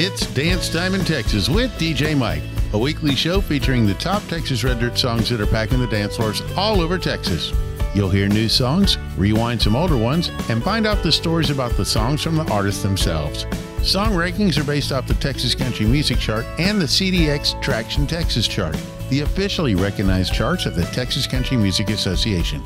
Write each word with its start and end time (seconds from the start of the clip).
It's 0.00 0.32
Dance 0.32 0.68
Time 0.68 0.94
in 0.94 1.04
Texas 1.04 1.48
with 1.48 1.72
DJ 1.72 2.16
Mike, 2.16 2.44
a 2.72 2.78
weekly 2.78 3.16
show 3.16 3.40
featuring 3.40 3.84
the 3.84 3.94
top 3.94 4.22
Texas 4.28 4.62
Red 4.62 4.78
Dirt 4.78 4.96
songs 4.96 5.28
that 5.28 5.40
are 5.40 5.46
packing 5.46 5.80
the 5.80 5.88
dance 5.88 6.14
floors 6.14 6.40
all 6.56 6.80
over 6.80 6.98
Texas. 6.98 7.52
You'll 7.96 8.08
hear 8.08 8.28
new 8.28 8.48
songs, 8.48 8.96
rewind 9.16 9.60
some 9.60 9.74
older 9.74 9.96
ones, 9.96 10.28
and 10.50 10.62
find 10.62 10.86
out 10.86 11.02
the 11.02 11.10
stories 11.10 11.50
about 11.50 11.72
the 11.72 11.84
songs 11.84 12.22
from 12.22 12.36
the 12.36 12.48
artists 12.48 12.80
themselves. 12.80 13.44
Song 13.82 14.12
rankings 14.12 14.56
are 14.56 14.62
based 14.62 14.92
off 14.92 15.08
the 15.08 15.14
Texas 15.14 15.56
Country 15.56 15.84
Music 15.84 16.18
Chart 16.18 16.46
and 16.60 16.80
the 16.80 16.86
CDX 16.86 17.60
Traction 17.60 18.06
Texas 18.06 18.46
Chart, 18.46 18.80
the 19.10 19.22
officially 19.22 19.74
recognized 19.74 20.32
charts 20.32 20.64
of 20.64 20.76
the 20.76 20.84
Texas 20.92 21.26
Country 21.26 21.56
Music 21.56 21.90
Association. 21.90 22.62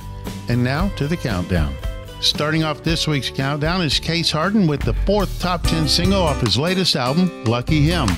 And 0.51 0.63
now 0.63 0.91
to 0.97 1.09
the 1.09 1.17
countdown. 1.17 1.75
Starting 2.23 2.63
off 2.63 2.85
this 2.85 3.09
week's 3.09 3.31
countdown 3.31 3.83
is 3.83 3.99
Case 3.99 4.31
Hardin 4.31 4.69
with 4.69 4.81
the 4.81 4.95
fourth 4.95 5.41
top 5.41 5.65
10 5.65 5.89
single 5.89 6.23
off 6.23 6.41
his 6.41 6.57
latest 6.57 6.95
album, 6.95 7.45
Lucky 7.47 7.81
Him. 7.81 8.09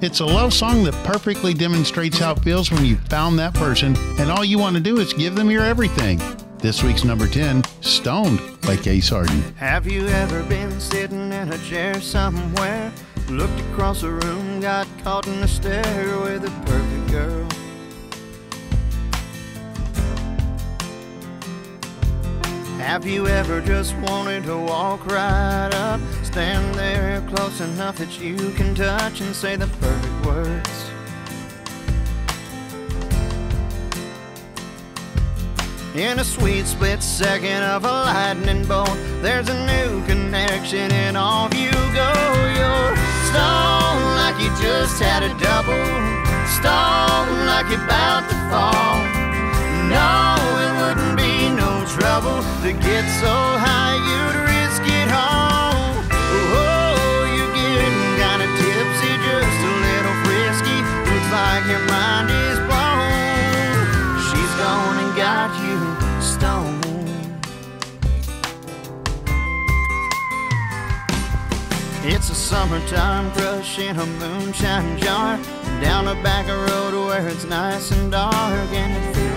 It's 0.00 0.18
a 0.18 0.26
love 0.26 0.52
song 0.52 0.82
that 0.82 0.94
perfectly 1.04 1.54
demonstrates 1.54 2.18
how 2.18 2.32
it 2.32 2.40
feels 2.40 2.72
when 2.72 2.84
you've 2.84 3.06
found 3.06 3.38
that 3.38 3.54
person 3.54 3.96
and 4.18 4.32
all 4.32 4.44
you 4.44 4.58
want 4.58 4.74
to 4.74 4.82
do 4.82 4.98
is 4.98 5.12
give 5.12 5.36
them 5.36 5.48
your 5.48 5.62
everything. 5.62 6.20
This 6.58 6.82
week's 6.82 7.04
number 7.04 7.28
10, 7.28 7.62
Stoned 7.82 8.40
by 8.62 8.76
Case 8.76 9.08
Hardin. 9.08 9.40
Have 9.54 9.86
you 9.86 10.08
ever 10.08 10.42
been 10.42 10.80
sitting 10.80 11.32
in 11.32 11.52
a 11.52 11.58
chair 11.58 12.00
somewhere? 12.00 12.92
Looked 13.28 13.60
across 13.60 14.02
a 14.02 14.10
room, 14.10 14.58
got 14.58 14.88
caught 15.04 15.28
in 15.28 15.34
a 15.34 15.48
stare 15.48 16.18
with 16.18 16.44
a 16.44 16.50
perfect 16.66 17.12
girl. 17.12 17.61
Have 22.82 23.06
you 23.06 23.28
ever 23.28 23.60
just 23.60 23.96
wanted 23.98 24.42
to 24.44 24.56
walk 24.58 25.06
right 25.06 25.70
up? 25.72 26.00
Stand 26.24 26.74
there 26.74 27.22
close 27.28 27.60
enough 27.60 27.96
that 27.98 28.20
you 28.20 28.36
can 28.50 28.74
touch 28.74 29.20
and 29.20 29.34
say 29.34 29.54
the 29.54 29.68
perfect 29.68 30.26
words. 30.26 30.90
In 35.94 36.18
a 36.18 36.24
sweet 36.24 36.66
split 36.66 37.02
second 37.04 37.62
of 37.62 37.84
a 37.84 37.88
lightning 37.88 38.66
bolt, 38.66 38.98
there's 39.22 39.48
a 39.48 39.58
new 39.66 40.04
connection, 40.06 40.90
and 40.90 41.16
off 41.16 41.54
you 41.54 41.70
go. 41.70 42.12
You're 42.58 42.96
stoned 43.30 44.04
like 44.18 44.36
you 44.42 44.50
just 44.60 45.00
had 45.00 45.22
a 45.22 45.30
double, 45.38 45.86
stoned 46.58 47.46
like 47.46 47.70
you're 47.70 47.84
about 47.84 48.28
to 48.28 48.36
fall. 48.50 48.98
No, 49.88 50.34
it 50.64 50.72
wouldn't 50.82 51.16
be 51.16 51.21
trouble 52.12 52.42
to 52.60 52.72
get 52.72 53.04
so 53.24 53.34
high 53.64 53.96
you'd 54.08 54.36
risk 54.52 54.84
it 55.00 55.08
all. 55.08 55.96
Oh, 56.12 56.60
oh 56.60 57.24
you're 57.34 57.54
getting 57.56 58.00
kinda 58.20 58.48
tipsy, 58.60 59.12
just 59.24 59.58
a 59.70 59.74
little 59.86 60.16
frisky. 60.24 60.78
Looks 61.08 61.30
like 61.32 61.64
your 61.72 61.84
mind 61.88 62.28
is 62.28 62.58
blown. 62.68 63.72
She's 64.28 64.52
gone 64.60 64.96
and 65.02 65.12
got 65.16 65.50
you 65.64 65.78
stoned. 66.20 66.84
It's 72.04 72.28
a 72.28 72.34
summertime 72.34 73.30
crush 73.32 73.78
in 73.78 73.96
a 73.96 74.06
moonshine 74.20 74.98
jar 74.98 75.38
down 75.80 76.08
a 76.08 76.14
back 76.22 76.46
road 76.46 76.92
where 77.06 77.26
it's 77.26 77.44
nice 77.44 77.90
and 77.90 78.12
dark 78.12 78.70
and 78.82 78.92
it 78.98 79.14
feels 79.14 79.31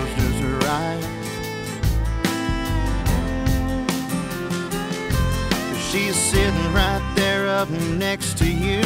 She's 5.96 6.14
sitting 6.14 6.74
right 6.74 7.00
there 7.16 7.48
up 7.48 7.70
next 7.70 8.36
to 8.38 8.44
you. 8.44 8.82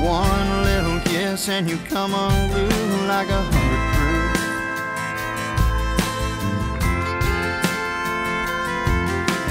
One 0.00 0.62
little 0.64 0.98
kiss 1.00 1.50
and 1.50 1.68
you 1.68 1.76
come 1.92 2.14
unglued 2.14 3.06
like 3.06 3.28
a 3.28 3.42
hundred 3.52 3.82
proof. 3.92 4.36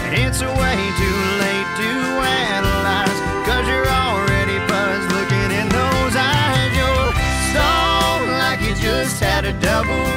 And 0.02 0.14
It's 0.18 0.42
way 0.42 0.80
too 0.98 1.20
late 1.46 1.70
to 1.78 1.92
analyze, 2.58 3.20
cause 3.46 3.66
you're 3.70 3.86
already 3.86 4.58
buzzed 4.66 5.10
looking 5.14 5.50
in 5.62 5.70
those 5.70 6.16
eyes. 6.18 6.74
You're 6.74 7.14
stoned 7.54 8.34
like 8.42 8.60
you 8.66 8.74
just 8.82 9.20
had 9.22 9.46
a 9.46 9.54
double, 9.62 10.10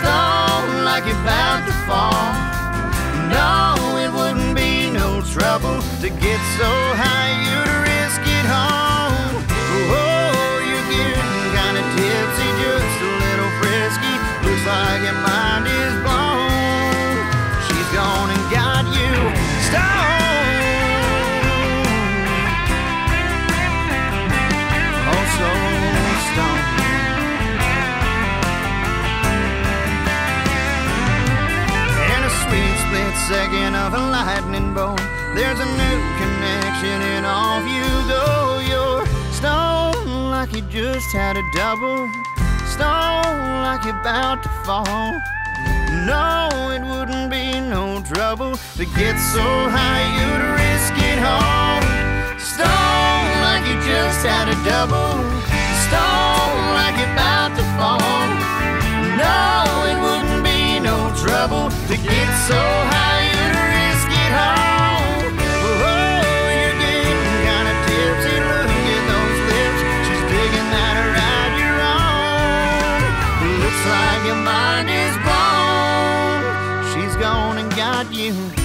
stoned 0.00 0.88
like 0.88 1.04
you're 1.04 1.20
about 1.20 1.68
to 1.68 1.74
fall. 1.84 2.32
No, 3.28 3.98
it 4.00 4.10
wouldn't 4.10 4.43
trouble 5.34 5.82
to 6.00 6.08
get 6.22 6.40
so 6.54 6.70
high 6.94 7.34
you'd 7.42 7.74
risk 7.82 8.22
it 8.22 8.46
all. 8.46 9.10
Oh, 9.90 10.62
you're 10.62 10.88
getting 10.94 11.34
kinda 11.58 11.82
tipsy, 11.98 12.48
just 12.62 12.96
a 13.02 13.10
little 13.18 13.50
frisky. 13.58 14.14
Looks 14.46 14.64
like 14.64 15.02
your 15.02 15.18
mind 15.26 15.66
is 15.66 15.94
blown. 16.06 17.18
She's 17.66 17.88
gone 17.98 18.30
and 18.30 18.44
got 18.54 18.84
you 18.94 19.10
stoned. 19.66 20.23
There's 35.34 35.58
a 35.58 35.66
new 35.66 35.98
connection, 36.20 36.98
and 37.14 37.26
off 37.26 37.64
you 37.66 37.86
go. 38.08 38.62
You're 38.70 39.04
stoned 39.32 40.30
like 40.30 40.52
you 40.54 40.62
just 40.70 41.10
had 41.12 41.36
a 41.36 41.44
double, 41.52 42.08
stoned 42.70 43.62
like 43.66 43.84
you're 43.84 43.98
about 44.00 44.42
to 44.44 44.48
fall. 44.64 45.10
No, 46.06 46.70
it 46.70 46.82
wouldn't 46.82 47.30
be 47.30 47.60
no 47.60 48.02
trouble 48.02 48.56
to 48.76 48.84
get 48.84 49.18
so 49.18 49.44
high 49.74 50.06
you'd 50.16 50.44
risk 50.62 50.94
it 51.10 51.20
all. 51.22 51.82
Stone 52.38 53.26
like 53.42 53.64
you 53.66 53.76
just 53.82 54.20
had 54.22 54.46
a 54.48 54.58
double. 54.62 55.18
Stone 55.86 56.62
like 56.78 56.96
you're 57.00 57.12
about 57.12 57.50
to 57.58 57.64
fall. 57.78 58.28
No, 59.18 59.42
it 59.90 59.98
wouldn't 59.98 60.44
be 60.44 60.78
no 60.78 61.10
trouble 61.16 61.70
to 61.88 61.96
get 61.96 62.30
so 62.46 62.60
high 62.92 63.33
you. 78.34 78.64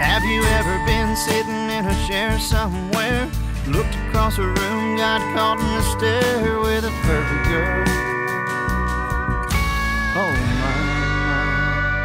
Have 0.00 0.24
you 0.24 0.42
ever 0.58 0.84
been 0.86 1.16
sitting 1.16 1.70
in 1.70 1.86
a 1.86 2.06
chair 2.06 2.38
somewhere? 2.38 3.30
Looked 3.66 3.94
across 4.08 4.38
a 4.38 4.42
room, 4.42 4.96
got 4.96 5.20
caught 5.34 5.60
in 5.60 5.66
a 5.66 5.82
stare 5.82 6.60
with 6.60 6.84
a 6.84 6.92
perfect 7.02 7.48
girl. 7.48 7.97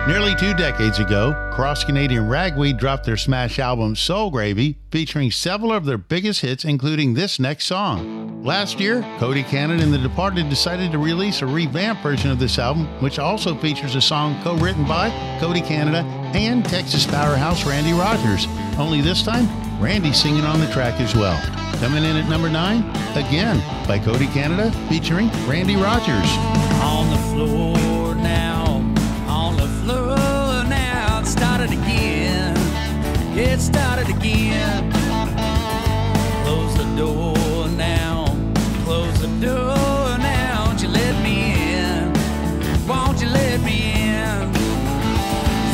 Nearly 0.05 0.35
two 0.35 0.53
decades 0.53 0.99
ago, 0.99 1.33
Cross 1.53 1.85
Canadian 1.85 2.27
Ragweed 2.27 2.75
dropped 2.75 3.05
their 3.05 3.15
smash 3.15 3.57
album 3.57 3.95
Soul 3.95 4.31
Gravy, 4.31 4.77
featuring 4.91 5.31
several 5.31 5.71
of 5.71 5.85
their 5.85 5.97
biggest 5.97 6.41
hits, 6.41 6.65
including 6.65 7.13
this 7.13 7.39
next 7.39 7.65
song. 7.65 8.43
Last 8.43 8.81
year, 8.81 9.01
Cody 9.17 9.43
Canada 9.43 9.81
and 9.81 9.93
The 9.93 9.97
Departed 9.97 10.49
decided 10.49 10.91
to 10.91 10.97
release 10.97 11.41
a 11.41 11.45
revamped 11.45 12.03
version 12.03 12.31
of 12.31 12.37
this 12.37 12.59
album, 12.59 12.85
which 13.01 13.17
also 13.17 13.55
features 13.55 13.95
a 13.95 14.01
song 14.01 14.37
co 14.43 14.57
written 14.57 14.85
by 14.85 15.09
Cody 15.39 15.61
Canada 15.61 15.99
and 16.35 16.65
Texas 16.65 17.05
powerhouse 17.05 17.65
Randy 17.65 17.93
Rogers. 17.93 18.45
Only 18.77 18.99
this 18.99 19.23
time, 19.23 19.47
Randy 19.81 20.11
singing 20.11 20.43
on 20.43 20.59
the 20.59 20.67
track 20.73 20.99
as 20.99 21.15
well. 21.15 21.41
Coming 21.79 22.03
in 22.03 22.17
at 22.17 22.27
number 22.27 22.49
nine, 22.49 22.81
again 23.15 23.63
by 23.87 23.99
Cody 23.99 24.27
Canada, 24.27 24.69
featuring 24.89 25.29
Randy 25.47 25.77
Rogers. 25.77 26.29
on 26.83 27.09
the 27.09 27.17
floor 27.47 27.82
It 33.35 33.59
started 33.59 34.09
again. 34.09 34.91
Close 36.43 36.77
the 36.77 36.85
door 36.95 37.67
now. 37.69 38.25
Close 38.85 39.21
the 39.21 39.27
door 39.41 40.17
now. 40.19 40.65
Won't 40.67 40.83
you 40.83 40.89
let 40.89 41.23
me 41.23 41.53
in? 41.73 42.13
Won't 42.87 43.19
you 43.21 43.29
let 43.29 43.59
me 43.61 43.93
in? 44.03 44.49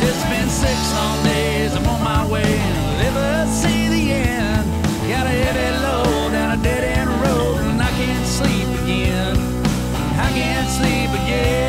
It's 0.00 0.24
been 0.32 0.48
six 0.48 0.92
long 0.94 1.22
days. 1.22 1.74
I'm 1.74 1.86
on 1.86 2.02
my 2.02 2.26
way. 2.32 2.58
I'll 2.58 2.96
never 2.96 3.46
see 3.52 3.88
the 3.88 4.12
end. 4.12 4.66
Got 5.06 5.26
a 5.26 5.28
heavy 5.28 5.82
load 5.84 6.32
down 6.32 6.58
a 6.58 6.62
dead 6.62 6.82
end 6.82 7.10
road, 7.20 7.60
and 7.60 7.82
I 7.82 7.90
can't 7.90 8.26
sleep 8.26 8.68
again. 8.82 9.36
I 10.18 10.32
can't 10.32 10.68
sleep 10.70 11.10
again. 11.10 11.59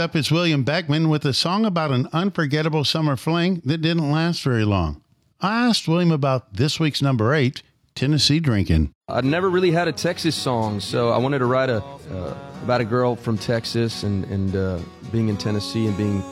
Up 0.00 0.16
is 0.16 0.30
William 0.30 0.64
Beckmann 0.64 1.10
with 1.10 1.26
a 1.26 1.34
song 1.34 1.66
about 1.66 1.90
an 1.90 2.08
unforgettable 2.14 2.84
summer 2.84 3.16
fling 3.16 3.60
that 3.66 3.82
didn't 3.82 4.10
last 4.10 4.42
very 4.42 4.64
long. 4.64 5.02
I 5.42 5.68
asked 5.68 5.86
William 5.86 6.10
about 6.10 6.54
this 6.54 6.80
week's 6.80 7.02
number 7.02 7.34
eight, 7.34 7.62
Tennessee 7.94 8.40
Drinking. 8.40 8.94
I'd 9.08 9.26
never 9.26 9.50
really 9.50 9.72
had 9.72 9.88
a 9.88 9.92
Texas 9.92 10.34
song, 10.34 10.80
so 10.80 11.10
I 11.10 11.18
wanted 11.18 11.40
to 11.40 11.44
write 11.44 11.68
a 11.68 11.84
uh, 11.84 12.34
about 12.62 12.80
a 12.80 12.84
girl 12.84 13.14
from 13.14 13.36
Texas 13.36 14.02
and 14.02 14.24
and 14.24 14.56
uh, 14.56 14.78
being 15.12 15.28
in 15.28 15.36
Tennessee 15.36 15.86
and 15.86 15.94
being 15.98 16.22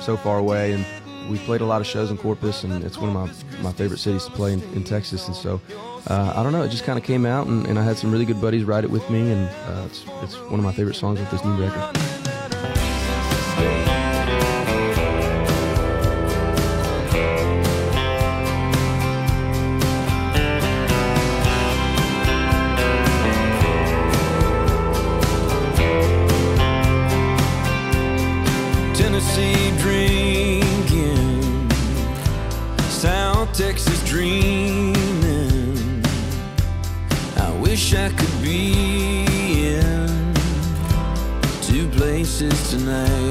so 0.00 0.16
far 0.16 0.38
away. 0.38 0.72
And 0.72 0.86
we 1.30 1.36
played 1.38 1.60
a 1.60 1.66
lot 1.66 1.82
of 1.82 1.86
shows 1.86 2.10
in 2.10 2.16
Corpus, 2.16 2.64
and 2.64 2.82
it's 2.82 2.96
one 2.96 3.14
of 3.14 3.14
my 3.14 3.62
my 3.62 3.72
favorite 3.72 3.98
cities 3.98 4.24
to 4.24 4.30
play 4.30 4.54
in, 4.54 4.62
in 4.72 4.84
Texas. 4.84 5.26
And 5.26 5.36
so 5.36 5.60
uh, 6.06 6.32
I 6.34 6.42
don't 6.42 6.52
know, 6.52 6.62
it 6.62 6.70
just 6.70 6.84
kind 6.84 6.98
of 6.98 7.04
came 7.04 7.26
out, 7.26 7.46
and, 7.46 7.66
and 7.66 7.78
I 7.78 7.84
had 7.84 7.98
some 7.98 8.10
really 8.10 8.24
good 8.24 8.40
buddies 8.40 8.64
write 8.64 8.84
it 8.84 8.90
with 8.90 9.08
me, 9.10 9.30
and 9.32 9.48
uh, 9.48 9.86
it's 9.86 10.04
it's 10.22 10.34
one 10.50 10.58
of 10.58 10.64
my 10.64 10.72
favorite 10.72 10.96
songs 10.96 11.20
with 11.20 11.30
this 11.30 11.44
new 11.44 11.56
record. 11.62 12.17
Tennessee 28.94 29.70
drinking, 29.78 31.70
South 32.88 33.52
Texas 33.52 34.04
dreaming. 34.04 34.94
I 37.36 37.50
wish 37.60 37.94
I 37.94 38.10
could 38.10 38.42
be 38.42 39.68
in 39.74 40.34
two 41.62 41.88
places 41.90 42.70
tonight. 42.70 43.27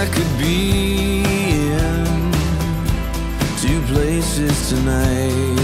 I 0.00 0.06
could 0.06 0.38
be 0.38 1.24
in 1.72 2.32
two 3.58 3.80
places 3.92 4.68
tonight. 4.68 5.58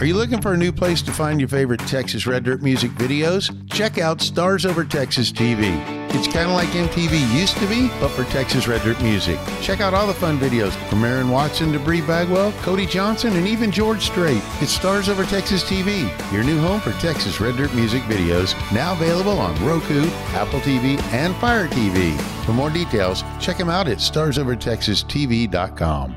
Are 0.00 0.06
you 0.06 0.14
looking 0.14 0.40
for 0.40 0.54
a 0.54 0.56
new 0.56 0.72
place 0.72 1.02
to 1.02 1.12
find 1.12 1.38
your 1.38 1.50
favorite 1.50 1.80
Texas 1.80 2.26
Red 2.26 2.44
Dirt 2.44 2.62
music 2.62 2.90
videos? 2.92 3.54
Check 3.70 3.98
out 3.98 4.22
Stars 4.22 4.64
Over 4.64 4.82
Texas 4.82 5.30
TV. 5.30 6.01
It's 6.14 6.26
kind 6.26 6.50
of 6.50 6.54
like 6.54 6.68
MTV 6.68 7.34
used 7.34 7.56
to 7.56 7.66
be, 7.66 7.88
but 7.98 8.10
for 8.10 8.24
Texas 8.24 8.68
Red 8.68 8.82
Dirt 8.82 9.00
music. 9.02 9.40
Check 9.60 9.80
out 9.80 9.94
all 9.94 10.06
the 10.06 10.12
fun 10.12 10.38
videos 10.38 10.72
from 10.88 11.02
Aaron 11.04 11.30
Watson 11.30 11.72
to 11.72 11.78
Bree 11.78 12.02
Bagwell, 12.02 12.52
Cody 12.62 12.84
Johnson, 12.84 13.34
and 13.34 13.48
even 13.48 13.70
George 13.70 14.02
Strait. 14.02 14.42
It's 14.60 14.72
Stars 14.72 15.08
Over 15.08 15.24
Texas 15.24 15.64
TV, 15.64 16.02
your 16.32 16.44
new 16.44 16.60
home 16.60 16.80
for 16.80 16.92
Texas 17.00 17.40
Red 17.40 17.56
Dirt 17.56 17.72
music 17.74 18.02
videos, 18.02 18.54
now 18.72 18.92
available 18.92 19.38
on 19.38 19.54
Roku, 19.64 20.06
Apple 20.34 20.60
TV, 20.60 21.00
and 21.12 21.34
Fire 21.36 21.68
TV. 21.68 22.14
For 22.44 22.52
more 22.52 22.68
details, 22.70 23.24
check 23.40 23.56
them 23.56 23.70
out 23.70 23.88
at 23.88 23.96
starsovertexastv.com. 23.98 26.16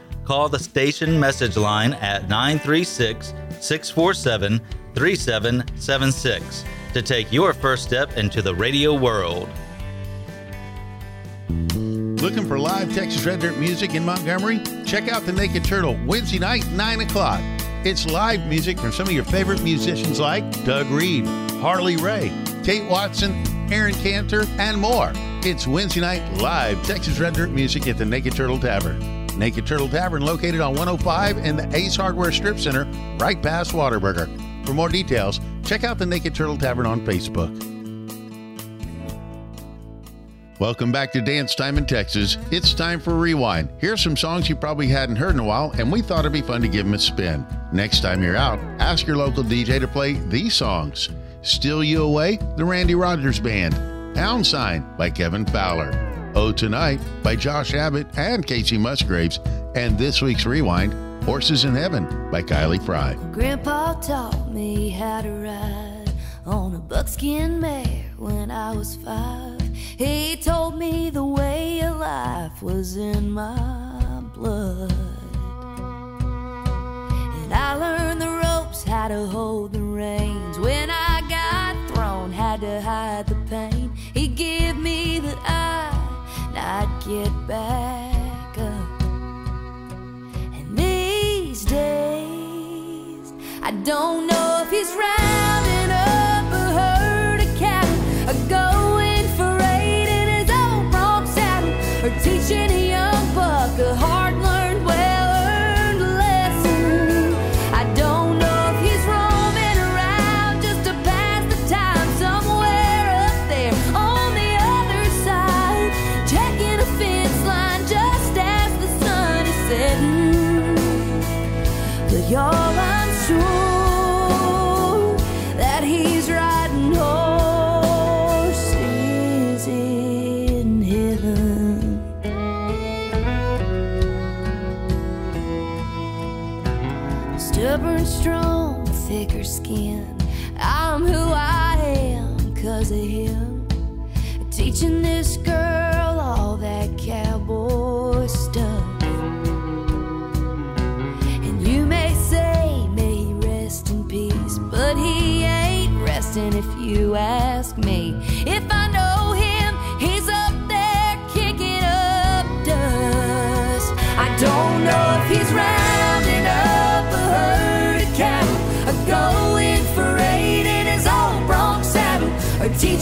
call 0.25 0.49
the 0.49 0.59
station 0.59 1.19
message 1.19 1.57
line 1.57 1.93
at 1.93 2.29
936 2.29 3.33
647 3.59 4.61
3776 4.95 6.63
to 6.93 7.01
take 7.01 7.31
your 7.31 7.53
first 7.53 7.83
step 7.83 8.17
into 8.17 8.41
the 8.41 8.53
radio 8.53 8.93
world. 8.93 9.49
Looking 12.21 12.47
for 12.47 12.59
live 12.59 12.93
Texas 12.93 13.25
Red 13.25 13.39
Dirt 13.39 13.57
music 13.57 13.95
in 13.95 14.05
Montgomery? 14.05 14.61
Check 14.85 15.07
out 15.09 15.25
the 15.25 15.31
Naked 15.31 15.65
Turtle 15.65 15.97
Wednesday 16.05 16.37
night, 16.37 16.67
9 16.67 17.01
o'clock. 17.01 17.41
It's 17.83 18.05
live 18.05 18.45
music 18.45 18.77
from 18.79 18.91
some 18.91 19.07
of 19.07 19.13
your 19.13 19.23
favorite 19.23 19.63
musicians 19.63 20.19
like 20.19 20.43
Doug 20.63 20.87
Reed, 20.91 21.25
Harley 21.59 21.97
Ray, 21.97 22.31
Kate 22.63 22.87
Watson, 22.87 23.43
Aaron 23.71 23.95
Cantor, 23.95 24.45
and 24.59 24.77
more. 24.79 25.11
It's 25.43 25.65
Wednesday 25.65 26.01
night 26.01 26.37
live 26.37 26.83
Texas 26.85 27.19
Red 27.19 27.33
Dirt 27.33 27.49
music 27.49 27.87
at 27.87 27.97
the 27.97 28.05
Naked 28.05 28.35
Turtle 28.35 28.59
Tavern. 28.59 29.20
Naked 29.41 29.65
Turtle 29.65 29.89
Tavern 29.89 30.21
located 30.21 30.61
on 30.61 30.75
105 30.75 31.39
in 31.39 31.55
the 31.55 31.75
Ace 31.75 31.95
Hardware 31.95 32.31
Strip 32.31 32.59
Center, 32.59 32.85
right 33.17 33.41
past 33.41 33.71
Whataburger. 33.71 34.27
For 34.67 34.75
more 34.75 34.87
details, 34.87 35.39
check 35.65 35.83
out 35.83 35.97
the 35.97 36.05
Naked 36.05 36.35
Turtle 36.35 36.59
Tavern 36.59 36.85
on 36.85 37.03
Facebook. 37.03 37.49
Welcome 40.59 40.91
back 40.91 41.11
to 41.13 41.21
Dance 41.21 41.55
Time 41.55 41.79
in 41.79 41.87
Texas. 41.87 42.37
It's 42.51 42.75
time 42.75 42.99
for 42.99 43.15
Rewind. 43.15 43.71
Here's 43.79 44.03
some 44.03 44.15
songs 44.15 44.47
you 44.47 44.55
probably 44.55 44.85
hadn't 44.85 45.15
heard 45.15 45.33
in 45.33 45.39
a 45.39 45.43
while, 45.43 45.71
and 45.71 45.91
we 45.91 46.03
thought 46.03 46.19
it'd 46.19 46.33
be 46.33 46.41
fun 46.41 46.61
to 46.61 46.67
give 46.67 46.85
them 46.85 46.93
a 46.93 46.99
spin. 46.99 47.43
Next 47.73 48.01
time 48.01 48.21
you're 48.21 48.37
out, 48.37 48.59
ask 48.79 49.07
your 49.07 49.17
local 49.17 49.43
DJ 49.43 49.79
to 49.79 49.87
play 49.87 50.13
these 50.13 50.53
songs 50.53 51.09
Steal 51.41 51.83
You 51.83 52.03
Away, 52.03 52.37
the 52.57 52.65
Randy 52.65 52.93
Rogers 52.93 53.39
Band, 53.39 53.73
Pound 54.13 54.45
Sign 54.45 54.85
by 54.99 55.09
Kevin 55.09 55.47
Fowler, 55.47 56.10
Oh 56.33 56.53
Tonight 56.53 57.01
by 57.23 57.35
Josh 57.35 57.73
Abbott 57.73 58.07
and 58.17 58.45
Kacey 58.45 58.79
Musgraves, 58.79 59.39
and 59.75 59.97
this 59.97 60.21
week's 60.21 60.45
Rewind, 60.45 60.93
Horses 61.25 61.65
in 61.65 61.75
Heaven 61.75 62.05
by 62.31 62.41
Kylie 62.41 62.83
Frey. 62.83 63.17
Grandpa 63.33 63.95
taught 63.99 64.49
me 64.51 64.89
how 64.89 65.21
to 65.21 65.29
ride 65.29 66.11
on 66.45 66.75
a 66.75 66.79
buckskin 66.79 67.59
mare 67.59 68.05
when 68.17 68.49
I 68.49 68.71
was 68.71 68.95
five. 68.97 69.61
He 69.75 70.37
told 70.37 70.77
me 70.77 71.09
the 71.09 71.23
way 71.23 71.81
of 71.81 71.97
life 71.97 72.63
was 72.63 72.95
in 72.95 73.29
my 73.29 74.21
blood. 74.33 74.91
And 77.43 77.53
I 77.53 77.75
learned 77.75 78.21
the 78.21 78.29
ropes, 78.29 78.83
how 78.83 79.09
to 79.09 79.25
hold 79.27 79.73
the 79.73 79.81
reins. 79.81 80.57
When 80.57 80.89
I 80.89 81.21
got 81.29 81.75
thrown, 81.93 82.31
had 82.31 82.61
to 82.61 82.81
hide 82.81 83.27
the 83.27 83.35
pain. 83.49 83.93
He 84.13 84.27
gave 84.27 84.77
me 84.77 85.19
that 85.19 85.37
I, 85.43 86.00
and 86.53 86.59
I'd 86.59 87.03
get 87.05 87.47
back 87.47 88.57
up. 88.57 89.01
And 90.53 90.77
these 90.77 91.63
days, 91.63 93.33
I 93.61 93.71
don't 93.83 94.27
know 94.27 94.63
if 94.63 94.71
he's 94.71 94.91
rounding 94.93 95.80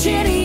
or 0.10 0.38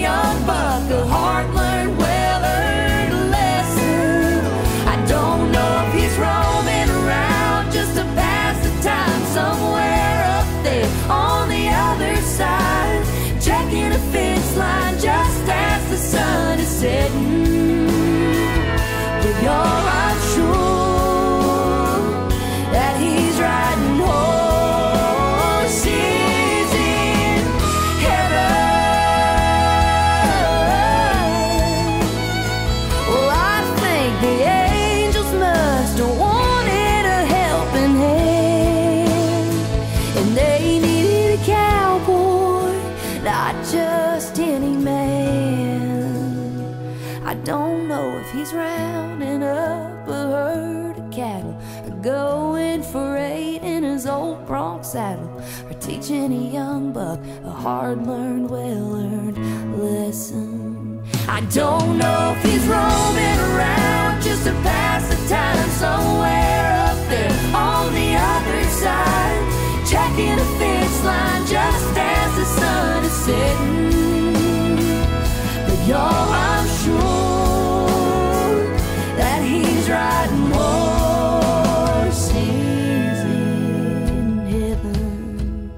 he's 48.34 48.52
rounding 48.52 49.42
up 49.42 50.08
a 50.08 50.12
herd 50.12 50.98
of 50.98 51.10
cattle, 51.12 51.56
going 52.02 52.82
for 52.82 53.16
eight 53.16 53.62
in 53.62 53.82
his 53.82 54.06
old 54.06 54.44
bronc 54.46 54.84
saddle, 54.84 55.30
or 55.70 55.74
teaching 55.74 56.32
a 56.32 56.52
young 56.52 56.92
buck 56.92 57.20
a 57.44 57.50
hard-learned, 57.50 58.50
well-earned 58.50 59.78
lesson. 59.78 61.02
I 61.28 61.40
don't 61.52 61.96
know 61.96 62.34
if 62.36 62.42
he's 62.44 62.66
roaming 62.66 63.38
around 63.50 64.22
just 64.22 64.44
to 64.44 64.52
pass 64.62 65.08
the 65.08 65.16
time 65.28 65.68
somewhere 65.70 66.90
up 66.90 66.98
there 67.08 67.30
on 67.54 67.94
the 67.94 68.16
other 68.16 68.64
side, 68.82 69.86
checking 69.86 70.38
a 70.38 70.58
fence 70.58 71.04
line 71.04 71.46
just 71.46 71.96
as 71.96 72.36
the 72.36 72.44
sun 72.44 73.04
is 73.04 73.12
setting. 73.12 73.90
But 75.66 75.88
y'all, 75.88 76.32
I'm 76.32 76.66
sure 76.82 77.13
he's 79.84 79.92
riding 79.92 80.50
horses 80.50 82.24
in 83.24 84.38
heaven. 84.46 85.70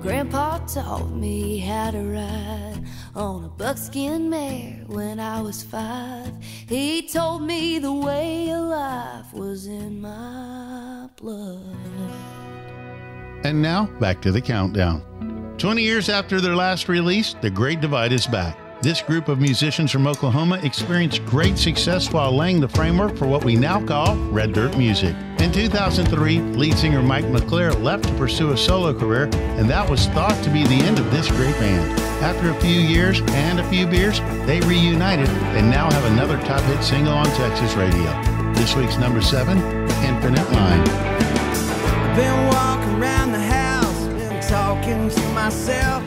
Grandpa 0.00 0.58
taught 0.66 1.10
me 1.10 1.58
how 1.58 1.90
to 1.90 1.98
ride 1.98 2.84
on 3.16 3.44
a 3.44 3.48
buckskin 3.48 4.30
mare 4.30 4.84
when 4.86 5.18
I 5.18 5.40
was 5.40 5.62
five. 5.62 6.32
He 6.68 7.08
told 7.08 7.42
me 7.42 7.78
the 7.78 7.92
way 7.92 8.50
of 8.50 8.64
life 8.64 9.32
was 9.32 9.66
in 9.66 10.00
my 10.00 11.03
blood. 11.24 11.58
And 13.44 13.60
now, 13.60 13.86
back 13.98 14.20
to 14.22 14.32
the 14.32 14.40
countdown. 14.40 15.02
20 15.58 15.82
years 15.82 16.08
after 16.08 16.40
their 16.40 16.54
last 16.54 16.88
release, 16.88 17.34
The 17.40 17.50
Great 17.50 17.80
Divide 17.80 18.12
is 18.12 18.26
back. 18.26 18.58
This 18.82 19.00
group 19.00 19.28
of 19.28 19.40
musicians 19.40 19.90
from 19.90 20.06
Oklahoma 20.06 20.60
experienced 20.62 21.24
great 21.24 21.56
success 21.56 22.12
while 22.12 22.36
laying 22.36 22.60
the 22.60 22.68
framework 22.68 23.16
for 23.16 23.26
what 23.26 23.42
we 23.42 23.56
now 23.56 23.82
call 23.82 24.14
red 24.30 24.52
dirt 24.52 24.76
music. 24.76 25.16
In 25.38 25.50
2003, 25.50 26.40
lead 26.40 26.76
singer 26.76 27.02
Mike 27.02 27.26
McClure 27.28 27.72
left 27.72 28.04
to 28.04 28.14
pursue 28.14 28.50
a 28.50 28.56
solo 28.56 28.92
career, 28.92 29.30
and 29.58 29.70
that 29.70 29.88
was 29.88 30.06
thought 30.08 30.42
to 30.44 30.50
be 30.50 30.64
the 30.64 30.84
end 30.84 30.98
of 30.98 31.10
this 31.10 31.28
great 31.28 31.54
band. 31.54 31.98
After 32.22 32.50
a 32.50 32.60
few 32.60 32.80
years 32.80 33.22
and 33.28 33.58
a 33.58 33.70
few 33.70 33.86
beers, 33.86 34.20
they 34.46 34.60
reunited 34.60 35.28
and 35.28 35.70
now 35.70 35.90
have 35.90 36.12
another 36.12 36.36
top 36.40 36.60
hit 36.62 36.82
single 36.82 37.14
on 37.14 37.26
Texas 37.26 37.74
radio. 37.74 38.33
This 38.54 38.74
week's 38.76 38.96
number 38.96 39.20
seven, 39.20 39.58
Infinite 40.02 40.50
Line. 40.52 40.84
Been 42.16 42.46
walking 42.48 42.94
around 43.00 43.32
the 43.32 43.40
house, 43.40 44.06
been 44.06 44.40
talking 44.48 45.10
to 45.10 45.20
myself, 45.32 46.02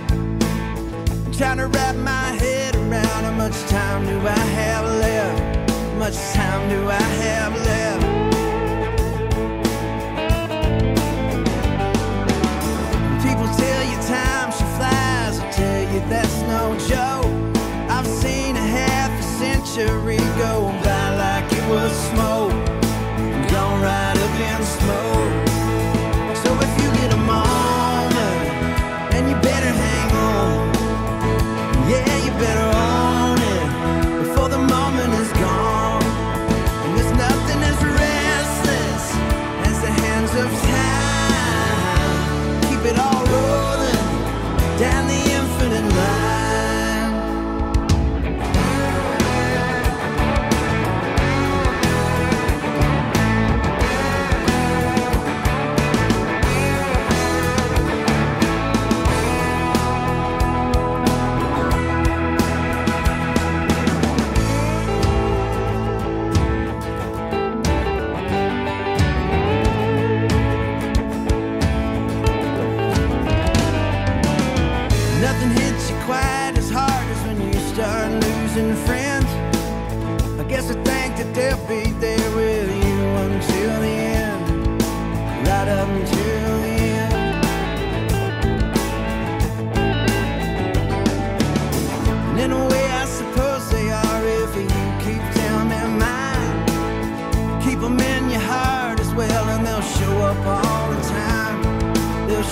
trying 1.38 1.58
to 1.58 1.68
wrap 1.68 1.96
my 1.96 2.32
head 2.42 2.76
around 2.76 3.24
how 3.24 3.32
much 3.32 3.56
time 3.70 4.06
do 4.06 4.20
I 4.20 4.40
have 4.60 4.86
left? 4.86 5.70
How 5.70 6.00
much 6.00 6.18
time 6.34 6.70
do 6.70 6.90
I 6.90 7.02
have 7.24 7.54
left? 7.54 8.06
People 13.24 13.48
tell 13.56 13.84
you 13.84 13.98
time 14.08 14.52
she 14.52 14.66
flies, 14.78 15.40
I 15.40 15.52
tell 15.52 15.94
you 15.94 16.00
that's 16.10 16.42
no 16.44 16.76
joke. 16.88 17.32
I've 17.90 18.08
seen 18.08 18.56
a 18.56 18.60
half 18.60 19.12
a 19.20 19.24
century 19.24 20.18
go 20.38 20.77
right 24.76 25.37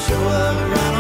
show 0.08 0.14
up 0.14 0.95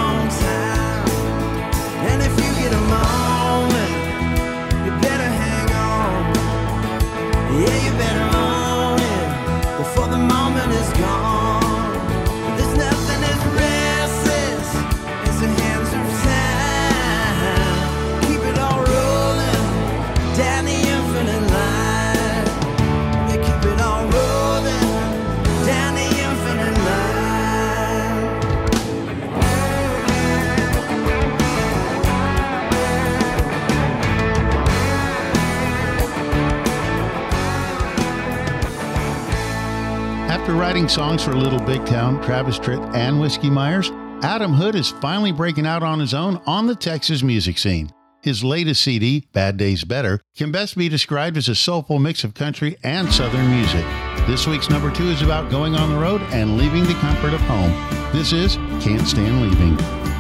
writing 40.56 40.88
songs 40.88 41.24
for 41.24 41.34
Little 41.34 41.60
Big 41.60 41.86
Town, 41.86 42.22
Travis 42.24 42.58
Tritt, 42.58 42.94
and 42.96 43.20
Whiskey 43.20 43.50
Myers, 43.50 43.91
Adam 44.22 44.54
Hood 44.54 44.76
is 44.76 44.91
finally 44.91 45.32
breaking 45.32 45.65
out 45.65 45.84
on 45.84 46.00
his 46.00 46.13
own 46.13 46.41
on 46.48 46.68
the 46.68 46.76
Texas 46.76 47.22
music 47.22 47.58
scene. 47.58 47.91
His 48.22 48.44
latest 48.44 48.82
CD, 48.82 49.28
Bad 49.34 49.58
Days 49.58 49.84
Better, 49.84 50.20
can 50.36 50.52
best 50.52 50.78
be 50.78 50.89
described 50.89 51.38
as 51.38 51.48
a 51.48 51.56
soulful 51.56 52.00
mix 52.00 52.24
of 52.24 52.34
country 52.34 52.78
and 52.84 53.12
southern 53.12 53.50
music. 53.50 53.86
This 54.26 54.48
week's 54.48 54.70
number 54.70 54.89
two 54.91 55.10
is 55.10 55.22
about 55.22 55.52
going 55.52 55.76
on 55.76 55.89
the 55.89 56.00
road 56.00 56.22
and 56.32 56.58
leaving 56.58 56.86
the 56.86 56.96
comfort 56.96 57.34
of 57.34 57.41
home. 57.41 57.72
This 58.12 58.34
is 58.34 58.56
Can't 58.82 59.08
Stand 59.08 59.41
Leaving. 59.41 60.14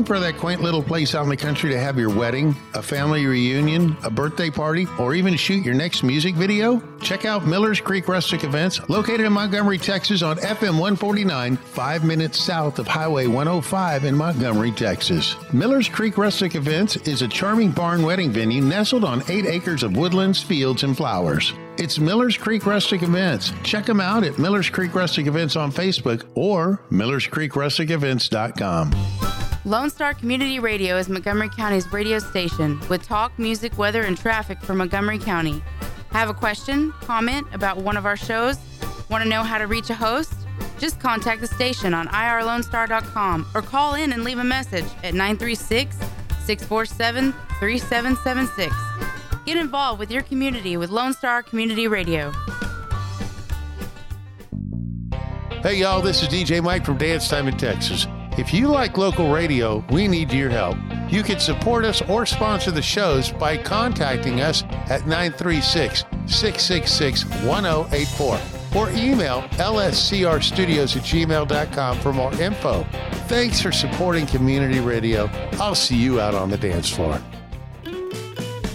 Looking 0.00 0.14
for 0.14 0.20
that 0.20 0.38
quaint 0.38 0.62
little 0.62 0.82
place 0.82 1.14
out 1.14 1.24
in 1.24 1.28
the 1.28 1.36
country 1.36 1.68
to 1.72 1.78
have 1.78 1.98
your 1.98 2.08
wedding, 2.08 2.56
a 2.72 2.80
family 2.80 3.26
reunion, 3.26 3.94
a 4.02 4.08
birthday 4.08 4.48
party, 4.48 4.86
or 4.98 5.14
even 5.14 5.36
shoot 5.36 5.62
your 5.62 5.74
next 5.74 6.02
music 6.02 6.34
video? 6.36 6.82
Check 7.02 7.26
out 7.26 7.46
Miller's 7.46 7.82
Creek 7.82 8.08
Rustic 8.08 8.42
Events, 8.42 8.80
located 8.88 9.26
in 9.26 9.32
Montgomery, 9.34 9.76
Texas 9.76 10.22
on 10.22 10.38
FM 10.38 10.78
149, 10.78 11.58
five 11.58 12.02
minutes 12.02 12.40
south 12.40 12.78
of 12.78 12.88
Highway 12.88 13.26
105 13.26 14.06
in 14.06 14.14
Montgomery, 14.14 14.72
Texas. 14.72 15.36
Miller's 15.52 15.90
Creek 15.90 16.16
Rustic 16.16 16.54
Events 16.54 16.96
is 17.06 17.20
a 17.20 17.28
charming 17.28 17.70
barn 17.70 18.02
wedding 18.02 18.30
venue 18.30 18.62
nestled 18.62 19.04
on 19.04 19.22
eight 19.28 19.44
acres 19.44 19.82
of 19.82 19.98
woodlands, 19.98 20.42
fields, 20.42 20.82
and 20.82 20.96
flowers. 20.96 21.52
It's 21.76 21.98
Miller's 21.98 22.38
Creek 22.38 22.64
Rustic 22.64 23.02
Events. 23.02 23.52
Check 23.64 23.84
them 23.84 24.00
out 24.00 24.24
at 24.24 24.38
Miller's 24.38 24.70
Creek 24.70 24.94
Rustic 24.94 25.26
Events 25.26 25.56
on 25.56 25.70
Facebook 25.70 26.26
or 26.34 26.80
millerscreekrusticevents.com. 26.90 29.39
Lone 29.66 29.90
Star 29.90 30.14
Community 30.14 30.58
Radio 30.58 30.96
is 30.96 31.10
Montgomery 31.10 31.50
County's 31.50 31.92
radio 31.92 32.18
station 32.18 32.80
with 32.88 33.02
talk, 33.02 33.38
music, 33.38 33.76
weather, 33.76 34.02
and 34.02 34.16
traffic 34.16 34.58
for 34.62 34.74
Montgomery 34.74 35.18
County. 35.18 35.62
Have 36.12 36.30
a 36.30 36.34
question, 36.34 36.92
comment 37.02 37.46
about 37.52 37.76
one 37.76 37.98
of 37.98 38.06
our 38.06 38.16
shows? 38.16 38.56
Want 39.10 39.22
to 39.22 39.28
know 39.28 39.42
how 39.42 39.58
to 39.58 39.66
reach 39.66 39.90
a 39.90 39.94
host? 39.94 40.32
Just 40.78 40.98
contact 40.98 41.42
the 41.42 41.46
station 41.46 41.92
on 41.92 42.08
irlonestar.com 42.08 43.46
or 43.54 43.60
call 43.60 43.96
in 43.96 44.14
and 44.14 44.24
leave 44.24 44.38
a 44.38 44.44
message 44.44 44.86
at 45.04 45.12
936 45.12 45.94
647 46.46 47.32
3776. 47.58 48.74
Get 49.44 49.58
involved 49.58 49.98
with 49.98 50.10
your 50.10 50.22
community 50.22 50.78
with 50.78 50.88
Lone 50.88 51.12
Star 51.12 51.42
Community 51.42 51.86
Radio. 51.86 52.32
Hey, 55.62 55.74
y'all, 55.74 56.00
this 56.00 56.22
is 56.22 56.28
DJ 56.28 56.62
Mike 56.62 56.86
from 56.86 56.96
Dance 56.96 57.28
Time 57.28 57.46
in 57.46 57.58
Texas. 57.58 58.06
If 58.40 58.54
you 58.54 58.68
like 58.68 58.96
local 58.96 59.30
radio, 59.30 59.84
we 59.90 60.08
need 60.08 60.32
your 60.32 60.48
help. 60.48 60.78
You 61.10 61.22
can 61.22 61.38
support 61.38 61.84
us 61.84 62.00
or 62.08 62.24
sponsor 62.24 62.70
the 62.70 62.80
shows 62.80 63.30
by 63.30 63.58
contacting 63.58 64.40
us 64.40 64.62
at 64.88 65.06
936 65.06 66.06
666 66.24 67.26
1084 67.44 68.40
or 68.74 68.88
email 68.92 69.42
lscrstudios 69.58 70.96
at 70.96 71.02
gmail.com 71.02 71.98
for 71.98 72.14
more 72.14 72.32
info. 72.40 72.82
Thanks 73.28 73.60
for 73.60 73.72
supporting 73.72 74.24
community 74.24 74.80
radio. 74.80 75.28
I'll 75.60 75.74
see 75.74 75.96
you 75.96 76.18
out 76.18 76.34
on 76.34 76.48
the 76.48 76.56
dance 76.56 76.88
floor. 76.88 77.20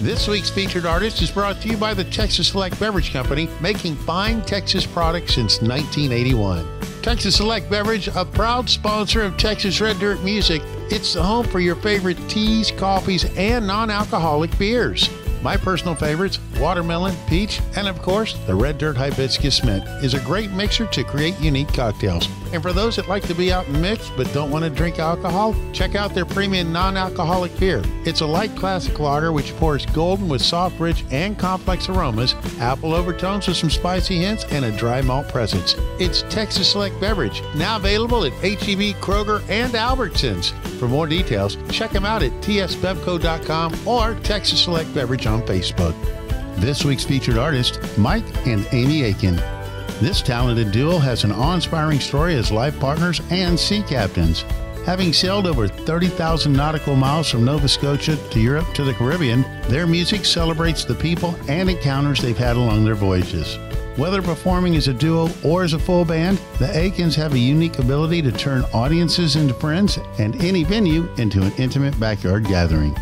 This 0.02 0.28
week's 0.28 0.50
featured 0.50 0.86
artist 0.86 1.22
is 1.22 1.32
brought 1.32 1.62
to 1.62 1.70
you 1.70 1.78
by 1.78 1.94
the 1.94 2.04
Texas 2.04 2.50
Select 2.50 2.78
Beverage 2.80 3.14
Company, 3.14 3.48
making 3.62 3.96
fine 3.96 4.42
Texas 4.42 4.86
products 4.86 5.36
since 5.36 5.62
1981. 5.62 6.68
Texas 7.02 7.38
Select 7.38 7.70
Beverage, 7.70 8.10
a 8.10 8.26
proud 8.26 8.70
sponsor 8.70 9.24
of 9.24 9.38
Texas 9.38 9.80
Red 9.80 9.98
Dirt 10.00 10.22
Music, 10.22 10.62
it's 10.92 11.14
the 11.14 11.24
home 11.24 11.48
for 11.48 11.62
your 11.62 11.78
favorite 11.78 12.18
teas, 12.28 12.72
coffees, 12.72 13.24
and 13.38 13.66
non 13.66 13.90
alcoholic 13.90 14.56
beers. 14.60 15.10
My 15.46 15.58
personal 15.58 15.94
favorites, 15.94 16.40
watermelon, 16.60 17.16
peach, 17.28 17.62
and 17.76 17.88
of 17.88 18.02
course, 18.02 18.36
the 18.48 18.56
Red 18.56 18.80
Dirt 18.80 18.98
Hibiscus 18.98 19.64
Mint 19.64 19.84
is 20.04 20.16
a 20.16 20.20
great 20.22 20.50
mixer 20.50 20.88
to 20.88 21.04
create 21.04 21.40
unique 21.40 21.72
cocktails. 21.72 22.28
And 22.52 22.64
for 22.64 22.74
those 22.74 22.96
that 22.96 23.08
like 23.08 23.28
to 23.28 23.36
be 23.36 23.54
out 23.54 23.68
and 23.68 23.80
mix 23.80 24.10
but 24.18 24.32
don't 24.34 24.50
want 24.50 24.64
to 24.64 24.72
drink 24.72 24.98
alcohol, 24.98 25.56
check 25.72 25.94
out 25.94 26.16
their 26.16 26.26
premium 26.26 26.74
non-alcoholic 26.74 27.60
beer. 27.60 27.84
It's 28.06 28.22
a 28.22 28.26
light 28.26 28.56
classic 28.56 28.98
lager 28.98 29.32
which 29.32 29.56
pours 29.58 29.86
golden 29.86 30.30
with 30.30 30.42
soft, 30.42 30.80
rich, 30.80 31.04
and 31.12 31.38
complex 31.38 31.90
aromas, 31.90 32.34
apple 32.60 32.96
overtones 32.96 33.48
with 33.48 33.58
some 33.58 33.70
spicy 33.70 34.18
hints, 34.18 34.46
and 34.46 34.66
a 34.66 34.76
dry 34.76 35.04
malt 35.04 35.30
presence. 35.30 35.76
It's 36.00 36.24
Texas 36.24 36.72
Select 36.72 37.00
Beverage, 37.00 37.44
now 37.56 37.76
available 37.76 38.26
at 38.26 38.34
HEB, 38.34 38.96
Kroger, 39.00 39.48
and 39.48 39.74
Albertsons. 39.74 40.54
For 40.80 40.88
more 40.88 41.08
details, 41.08 41.58
check 41.70 41.92
them 41.92 42.06
out 42.06 42.24
at 42.24 42.32
tsbevco.com 42.42 43.88
or 43.88 44.16
Texas 44.22 44.64
Select 44.64 44.94
Beverage 44.94 45.28
on 45.28 45.35
Facebook. 45.42 45.96
This 46.58 46.86
week's 46.86 47.04
featured 47.04 47.38
artist, 47.38 47.80
Mike 47.98 48.26
and 48.48 48.68
Amy 48.72 49.04
Aiken. 49.04 49.36
This 50.02 50.22
talented 50.22 50.72
duo 50.72 50.98
has 51.00 51.24
an 51.24 51.32
awe-inspiring 51.32 52.00
story 52.00 52.36
as 52.36 52.52
life 52.52 52.80
partners 52.80 53.22
and 53.30 53.60
sea 53.60 53.82
captains. 53.84 54.44
Having 54.86 55.14
sailed 55.14 55.48
over 55.48 55.68
30,000 55.68 56.54
nautical 56.54 56.96
miles 56.96 57.30
from 57.30 57.44
Nova 57.44 57.68
Scotia 57.68 58.18
to 58.30 58.40
Europe 58.40 58.72
to 58.76 58.84
the 58.84 58.94
Caribbean, 58.94 59.42
their 59.70 59.88
music 59.88 60.26
celebrates 60.26 60.86
the 60.86 60.94
people 60.94 61.36
and 61.48 61.70
encounters 61.70 62.22
they've 62.22 62.38
had 62.38 62.56
along 62.56 62.86
their 62.86 62.94
voyages. 62.94 63.58
Whether 63.96 64.22
performing 64.22 64.76
as 64.76 64.90
a 64.90 64.94
duo 64.94 65.30
or 65.44 65.64
as 65.64 65.74
a 65.74 65.80
full 65.80 66.04
band, 66.04 66.40
the 66.60 66.70
Aikens 66.78 67.16
have 67.16 67.34
a 67.34 67.40
unique 67.40 67.80
ability 67.80 68.22
to 68.24 68.32
turn 68.32 68.64
audiences 68.74 69.38
into 69.38 69.54
friends 69.54 69.98
and 70.20 70.40
any 70.44 70.64
venue 70.64 71.10
into 71.18 71.42
an 71.42 71.54
intimate 71.58 71.98
backyard 72.00 72.44
gathering. 72.46 72.94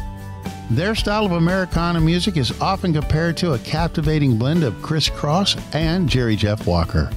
Their 0.71 0.95
style 0.95 1.25
of 1.25 1.33
Americana 1.33 1.99
music 1.99 2.37
is 2.37 2.59
often 2.61 2.93
compared 2.93 3.35
to 3.37 3.53
a 3.53 3.59
captivating 3.59 4.37
blend 4.37 4.63
of 4.63 4.81
Chris 4.81 5.09
Cross 5.09 5.57
and 5.73 6.09
Jerry 6.09 6.35
Jeff 6.35 6.65
Walker. 6.65 7.11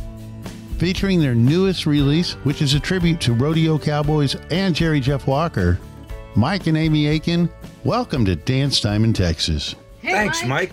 Featuring 0.78 1.20
their 1.20 1.34
newest 1.34 1.86
release, 1.86 2.32
which 2.44 2.60
is 2.60 2.74
a 2.74 2.80
tribute 2.80 3.20
to 3.22 3.32
rodeo 3.32 3.78
cowboys 3.78 4.34
and 4.50 4.74
Jerry 4.74 5.00
Jeff 5.00 5.26
Walker, 5.26 5.78
Mike 6.34 6.66
and 6.66 6.76
Amy 6.76 7.06
Aiken, 7.06 7.48
welcome 7.84 8.24
to 8.26 8.36
Dance 8.36 8.80
Time 8.80 9.04
in 9.04 9.12
Texas. 9.12 9.74
Thanks, 10.02 10.44
Mike. 10.44 10.72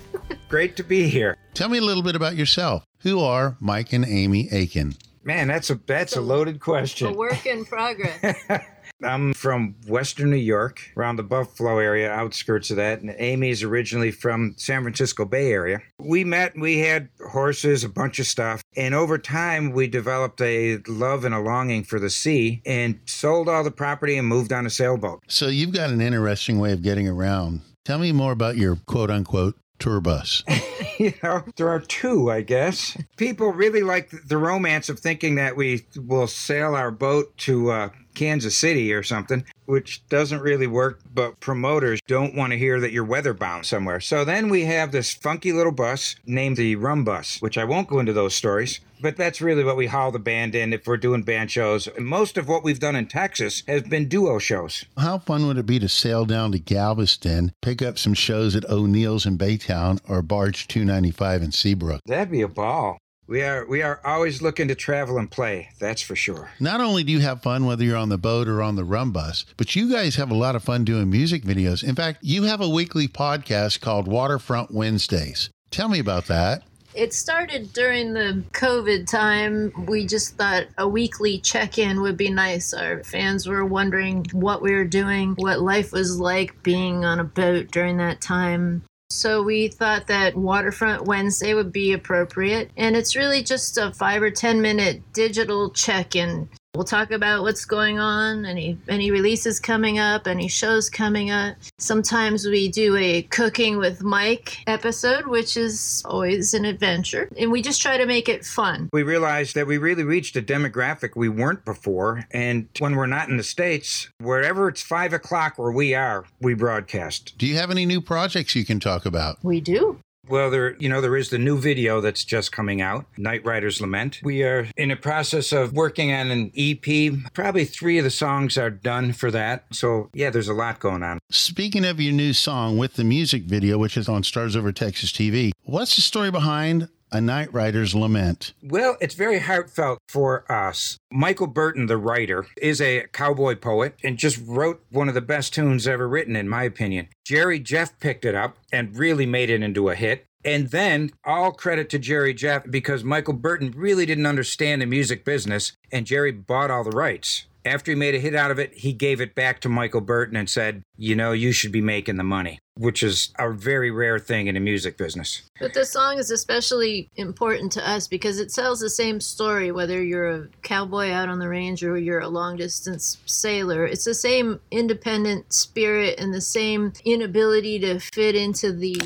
Great 0.50 0.76
to 0.76 0.84
be 0.84 1.08
here. 1.08 1.38
Tell 1.54 1.70
me 1.70 1.78
a 1.78 1.82
little 1.82 2.04
bit 2.04 2.16
about 2.16 2.36
yourself. 2.36 2.84
Who 3.04 3.20
are 3.20 3.56
Mike 3.60 3.94
and 3.94 4.04
Amy 4.04 4.50
Aiken? 4.52 4.96
Man, 5.24 5.48
that's 5.48 5.70
a 5.70 5.76
that's 5.76 6.18
a 6.18 6.22
loaded 6.22 6.60
question. 6.60 7.08
A 7.08 7.14
work 7.14 7.46
in 7.46 7.64
progress. 7.66 8.36
I'm 9.04 9.34
from 9.34 9.76
Western 9.88 10.30
New 10.30 10.38
York, 10.38 10.92
around 10.96 11.18
the 11.18 11.24
Buffalo 11.24 11.78
area, 11.78 12.12
outskirts 12.12 12.70
of 12.70 12.78
that. 12.78 13.02
And 13.02 13.16
Amy's 13.18 13.64
originally 13.64 14.12
from 14.12 14.56
San 14.58 14.82
Francisco 14.84 15.26
Bay 15.26 15.52
Area. 15.52 15.82
We 16.00 16.24
met, 16.24 16.54
we 16.58 16.80
had 16.80 17.10
horses, 17.32 17.84
a 17.84 17.90
bunch 17.90 18.20
of 18.20 18.28
stuff. 18.28 18.62
And 18.76 18.94
over 18.94 19.18
time, 19.18 19.72
we 19.72 19.88
developed 19.88 20.42
a 20.42 20.78
love 20.88 21.26
and 21.26 21.36
a 21.36 21.40
longing 21.40 21.84
for 21.84 22.00
the 22.00 22.10
sea 22.10 22.62
and 22.66 23.00
sold 23.06 23.50
all 23.50 23.64
the 23.64 23.72
property 23.72 24.18
and 24.18 24.28
moved 24.28 24.54
on 24.54 24.66
a 24.66 24.70
sailboat. 24.70 25.22
So 25.28 25.48
you've 25.48 25.74
got 25.74 25.90
an 25.90 26.02
interesting 26.02 26.60
way 26.60 26.72
of 26.72 26.82
getting 26.82 27.08
around. 27.08 27.62
Tell 27.86 28.00
me 28.00 28.12
more 28.12 28.32
about 28.32 28.58
your 28.58 28.78
quote 28.86 29.12
unquote 29.12 29.56
tour 29.80 30.00
bus. 30.00 30.44
you 31.00 31.14
know, 31.24 31.44
there 31.56 31.70
are 31.70 31.80
two, 31.80 32.32
I 32.32 32.42
guess. 32.42 32.98
People 33.18 33.52
really 33.52 33.82
like 33.82 34.12
the 34.28 34.38
romance 34.38 34.90
of 34.90 35.00
thinking 35.00 35.36
that 35.36 35.56
we 35.56 35.86
will 35.96 36.28
sail 36.28 36.76
our 36.76 36.92
boat 36.92 37.36
to 37.40 37.72
uh, 37.72 37.90
Kansas 38.14 38.58
City 38.58 38.94
or 38.94 39.04
something, 39.04 39.44
which 39.66 40.08
doesn't 40.08 40.42
really 40.42 40.68
work. 40.68 41.00
But 41.14 41.40
promoters 41.40 42.00
don't 42.08 42.36
want 42.36 42.52
to 42.52 42.58
hear 42.58 42.80
that 42.80 42.92
you're 42.92 43.04
weather 43.04 43.34
bound 43.34 43.66
somewhere. 43.66 44.00
So 44.00 44.24
then 44.24 44.50
we 44.50 44.66
have 44.66 44.92
this 44.92 45.14
funky 45.14 45.52
little 45.52 45.72
bus 45.72 46.16
named 46.26 46.58
the 46.58 46.76
Rum 46.76 47.04
Bus, 47.04 47.42
which 47.42 47.58
I 47.58 47.64
won't 47.64 47.88
go 47.88 48.00
into 48.00 48.14
those 48.14 48.36
stories. 48.36 48.80
But 49.04 49.18
that's 49.18 49.42
really 49.42 49.66
what 49.66 49.76
we 49.76 49.88
haul 49.88 50.14
the 50.14 50.18
band 50.18 50.56
in 50.56 50.72
if 50.72 50.88
we're 50.88 50.96
doing 50.96 51.24
band 51.24 51.52
shows. 51.52 51.88
And 51.88 52.06
most 52.06 52.38
of 52.38 52.48
what 52.48 52.64
we've 52.64 52.80
done 52.80 52.96
in 52.96 53.06
Texas 53.08 53.62
has 53.68 53.82
been 53.84 54.08
duo 54.08 54.40
shows. 54.40 54.86
How 54.98 55.18
fun 55.18 55.46
would 55.46 55.58
it 55.58 55.66
be 55.66 55.78
to 55.80 55.90
sail 55.90 56.26
down 56.26 56.54
to 56.54 56.60
Galveston, 56.60 57.52
pick 57.62 57.82
up 57.82 58.00
some 58.00 58.14
shows 58.14 58.56
at 58.56 58.64
O'Neill's 58.70 59.26
in 59.26 59.38
Baytown 59.38 60.00
or 60.08 60.22
Barge 60.22 60.70
295 60.70 61.44
in 61.44 61.52
Seabrook? 61.52 62.00
That'd 62.06 62.32
be 62.32 62.44
a 62.44 62.48
ball. 62.48 62.98
We 63.28 63.42
are 63.42 63.66
we 63.66 63.82
are 63.82 64.00
always 64.06 64.42
looking 64.42 64.70
to 64.70 64.76
travel 64.76 65.18
and 65.18 65.30
play. 65.30 65.70
That's 65.80 66.02
for 66.02 66.16
sure. 66.16 66.52
Not 66.62 66.80
only 66.80 67.04
do 67.04 67.12
you 67.12 67.20
have 67.20 67.42
fun 67.42 67.66
whether 67.66 67.84
you're 67.84 67.98
on 67.98 68.10
the 68.10 68.18
boat 68.18 68.48
or 68.48 68.62
on 68.62 68.78
the 68.78 68.86
rum 68.86 69.12
bus, 69.12 69.46
but 69.58 69.76
you 69.76 69.92
guys 69.92 70.16
have 70.16 70.32
a 70.32 70.36
lot 70.36 70.56
of 70.56 70.64
fun 70.64 70.86
doing 70.86 71.10
music 71.10 71.44
videos. 71.44 71.84
In 71.84 71.96
fact, 71.96 72.20
you 72.22 72.44
have 72.44 72.62
a 72.62 72.70
weekly 72.70 73.10
podcast 73.10 73.82
called 73.82 74.08
Waterfront 74.08 74.72
Wednesdays. 74.74 75.50
Tell 75.72 75.90
me 75.90 76.00
about 76.00 76.28
that. 76.28 76.64
It 76.96 77.14
started 77.14 77.74
during 77.74 78.14
the 78.14 78.44
COVID 78.52 79.08
time. 79.08 79.74
We 79.88 80.06
just 80.06 80.36
thought 80.38 80.68
a 80.78 80.88
weekly 80.88 81.40
check 81.40 81.78
in 81.78 82.02
would 82.02 82.18
be 82.18 82.30
nice. 82.30 82.74
Our 82.74 83.04
fans 83.04 83.48
were 83.48 83.66
wondering 83.66 84.26
what 84.32 84.62
we 84.62 84.74
were 84.74 84.86
doing, 84.86 85.34
what 85.36 85.60
life 85.60 85.92
was 85.92 86.20
like 86.20 86.62
being 86.62 87.04
on 87.04 87.20
a 87.20 87.24
boat 87.24 87.72
during 87.72 87.98
that 87.98 88.22
time. 88.22 88.84
So 89.10 89.44
we 89.44 89.68
thought 89.68 90.08
that 90.08 90.36
Waterfront 90.36 91.06
Wednesday 91.06 91.54
would 91.54 91.72
be 91.72 91.94
appropriate. 91.94 92.72
And 92.78 92.96
it's 92.96 93.16
really 93.16 93.44
just 93.44 93.78
a 93.78 93.92
five 93.92 94.22
or 94.22 94.32
10 94.32 94.62
minute 94.62 95.14
digital 95.14 95.70
check 95.70 96.16
in. 96.16 96.50
We'll 96.76 96.86
talk 96.86 97.12
about 97.12 97.44
what's 97.44 97.66
going 97.66 98.00
on, 98.00 98.48
any 98.48 98.80
any 98.90 99.12
releases 99.12 99.60
coming 99.60 100.00
up, 100.00 100.26
any 100.26 100.48
shows 100.48 100.90
coming 100.90 101.30
up. 101.30 101.56
Sometimes 101.78 102.48
we 102.48 102.68
do 102.68 102.96
a 102.96 103.22
cooking 103.22 103.78
with 103.78 104.02
Mike 104.02 104.58
episode, 104.66 105.28
which 105.28 105.56
is 105.56 106.02
always 106.04 106.56
an 106.56 106.66
adventure, 106.66 107.30
and 107.38 107.52
we 107.52 107.62
just 107.62 107.80
try 107.80 107.98
to 107.98 108.08
make 108.08 108.28
it 108.28 108.44
fun. 108.44 108.90
We 108.92 109.04
realized 109.04 109.54
that 109.54 109.68
we 109.68 109.78
really 109.78 110.04
reached 110.04 110.36
a 110.36 110.42
demographic 110.42 111.12
we 111.16 111.30
weren't 111.30 111.64
before. 111.64 112.26
And 112.32 112.68
when 112.80 112.96
we're 112.96 113.06
not 113.06 113.30
in 113.30 113.38
the 113.38 113.44
States, 113.44 114.10
wherever 114.20 114.68
it's 114.68 114.82
five 114.82 115.14
o'clock 115.14 115.60
where 115.60 115.72
we 115.72 115.94
are, 115.94 116.26
we 116.42 116.56
broadcast. 116.56 117.38
Do 117.38 117.46
you 117.46 117.56
have 117.58 117.70
any 117.70 117.86
new 117.86 118.02
projects 118.02 118.56
you 118.56 118.66
can 118.66 118.80
talk 118.80 119.06
about? 119.06 119.38
We 119.44 119.62
do. 119.62 120.00
Well, 120.28 120.50
there, 120.50 120.78
you 120.78 120.88
know, 120.88 121.02
there 121.02 121.18
is 121.18 121.30
the 121.30 121.38
new 121.38 121.58
video 121.60 122.00
that's 122.00 122.24
just 122.24 122.54
coming 122.54 122.82
out, 122.82 123.06
Night 123.18 123.44
Rider's 123.44 123.82
Lament. 123.82 124.22
We 124.24 124.44
are 124.44 124.70
in 124.78 124.90
the 124.90 124.96
process 124.96 125.52
of 125.52 125.74
working 125.74 126.14
on 126.14 126.32
an 126.32 126.52
EP. 126.56 127.34
Probably 127.34 127.66
three 127.66 127.98
of 127.98 128.06
the 128.06 128.10
songs 128.10 128.58
are 128.58 128.70
done 128.70 129.12
for 129.12 129.32
that. 129.32 129.66
So, 129.72 130.10
yeah, 130.14 130.30
there's 130.30 130.48
a 130.48 130.54
lot 130.54 130.80
going 130.80 131.04
on. 131.04 131.20
Speaking 131.30 131.84
of 131.84 132.00
your 132.00 132.14
new 132.14 132.32
song 132.32 132.78
with 132.78 132.94
the 132.94 133.04
music 133.04 133.44
video, 133.44 133.78
which 133.78 133.98
is 133.98 134.08
on 134.08 134.24
Stars 134.24 134.56
Over 134.56 134.72
Texas 134.72 135.12
TV, 135.12 135.52
what's 135.64 135.98
the 135.98 136.02
story 136.02 136.32
behind 136.32 136.88
A 137.14 137.22
Night 137.22 137.54
Rider's 137.54 137.94
Lament? 137.94 138.54
Well, 138.64 138.98
it's 139.00 139.14
very 139.14 139.38
heartfelt 139.38 140.00
for 140.10 140.52
us. 140.52 140.98
Michael 141.12 141.46
Burton, 141.46 141.86
the 141.86 141.96
writer, 141.96 142.48
is 142.58 142.82
a 142.82 143.06
cowboy 143.14 143.56
poet 143.56 143.94
and 144.04 144.18
just 144.18 144.42
wrote 144.44 144.84
one 144.90 145.08
of 145.08 145.14
the 145.14 145.22
best 145.22 145.54
tunes 145.54 145.88
ever 145.88 146.10
written, 146.10 146.36
in 146.36 146.50
my 146.50 146.64
opinion. 146.64 147.10
Jerry 147.24 147.60
Jeff 147.60 148.00
picked 148.00 148.26
it 148.26 148.34
up 148.34 148.58
and 148.72 148.98
really 148.98 149.28
made 149.28 149.52
it 149.52 149.62
into 149.62 149.90
a 149.90 149.96
hit. 149.96 150.26
And 150.44 150.72
then 150.72 151.12
all 151.24 151.52
credit 151.52 151.88
to 151.92 152.00
Jerry 152.00 152.34
Jeff 152.34 152.64
because 152.68 153.04
Michael 153.04 153.36
Burton 153.36 153.72
really 153.78 154.08
didn't 154.08 154.26
understand 154.26 154.82
the 154.82 154.88
music 154.88 155.24
business 155.24 155.74
and 155.92 156.08
Jerry 156.08 156.32
bought 156.32 156.72
all 156.72 156.84
the 156.84 156.90
rights. 156.90 157.46
After 157.66 157.92
he 157.92 157.96
made 157.96 158.16
a 158.16 158.20
hit 158.20 158.36
out 158.36 158.52
of 158.52 158.60
it, 158.60 158.74
he 158.74 158.94
gave 158.94 159.22
it 159.22 159.36
back 159.36 159.62
to 159.62 159.70
Michael 159.70 160.02
Burton 160.02 160.36
and 160.36 160.50
said, 160.50 160.84
You 160.98 161.16
know, 161.16 161.32
you 161.32 161.52
should 161.52 161.72
be 161.72 161.82
making 161.82 162.18
the 162.18 162.24
money, 162.24 162.60
which 162.76 163.02
is 163.04 163.34
a 163.40 163.52
very 163.52 163.90
rare 163.90 164.20
thing 164.20 164.48
in 164.48 164.56
the 164.56 164.60
music 164.60 164.98
business. 164.98 165.44
But 165.60 165.74
this 165.74 165.92
song 165.92 166.18
is 166.18 166.30
especially 166.30 167.10
important 167.16 167.72
to 167.74 167.90
us 167.90 168.08
because 168.08 168.40
it 168.40 168.54
tells 168.54 168.80
the 168.80 168.90
same 168.90 169.22
story 169.22 169.72
whether 169.72 170.04
you're 170.04 170.30
a 170.30 170.48
cowboy 170.62 171.12
out 171.12 171.30
on 171.30 171.40
the 171.40 171.48
range 171.48 171.84
or 171.84 171.98
you're 171.98 172.20
a 172.20 172.28
long 172.28 172.58
distance 172.58 173.18
sailor. 173.26 173.86
It's 173.86 174.06
the 174.06 174.14
same 174.14 174.60
independent 174.72 175.54
spirit 175.54 176.20
and 176.20 176.34
the 176.34 176.42
same 176.42 176.94
inability 177.06 177.80
to 177.80 178.00
fit 178.00 178.36
into 178.36 178.74
the 178.74 178.98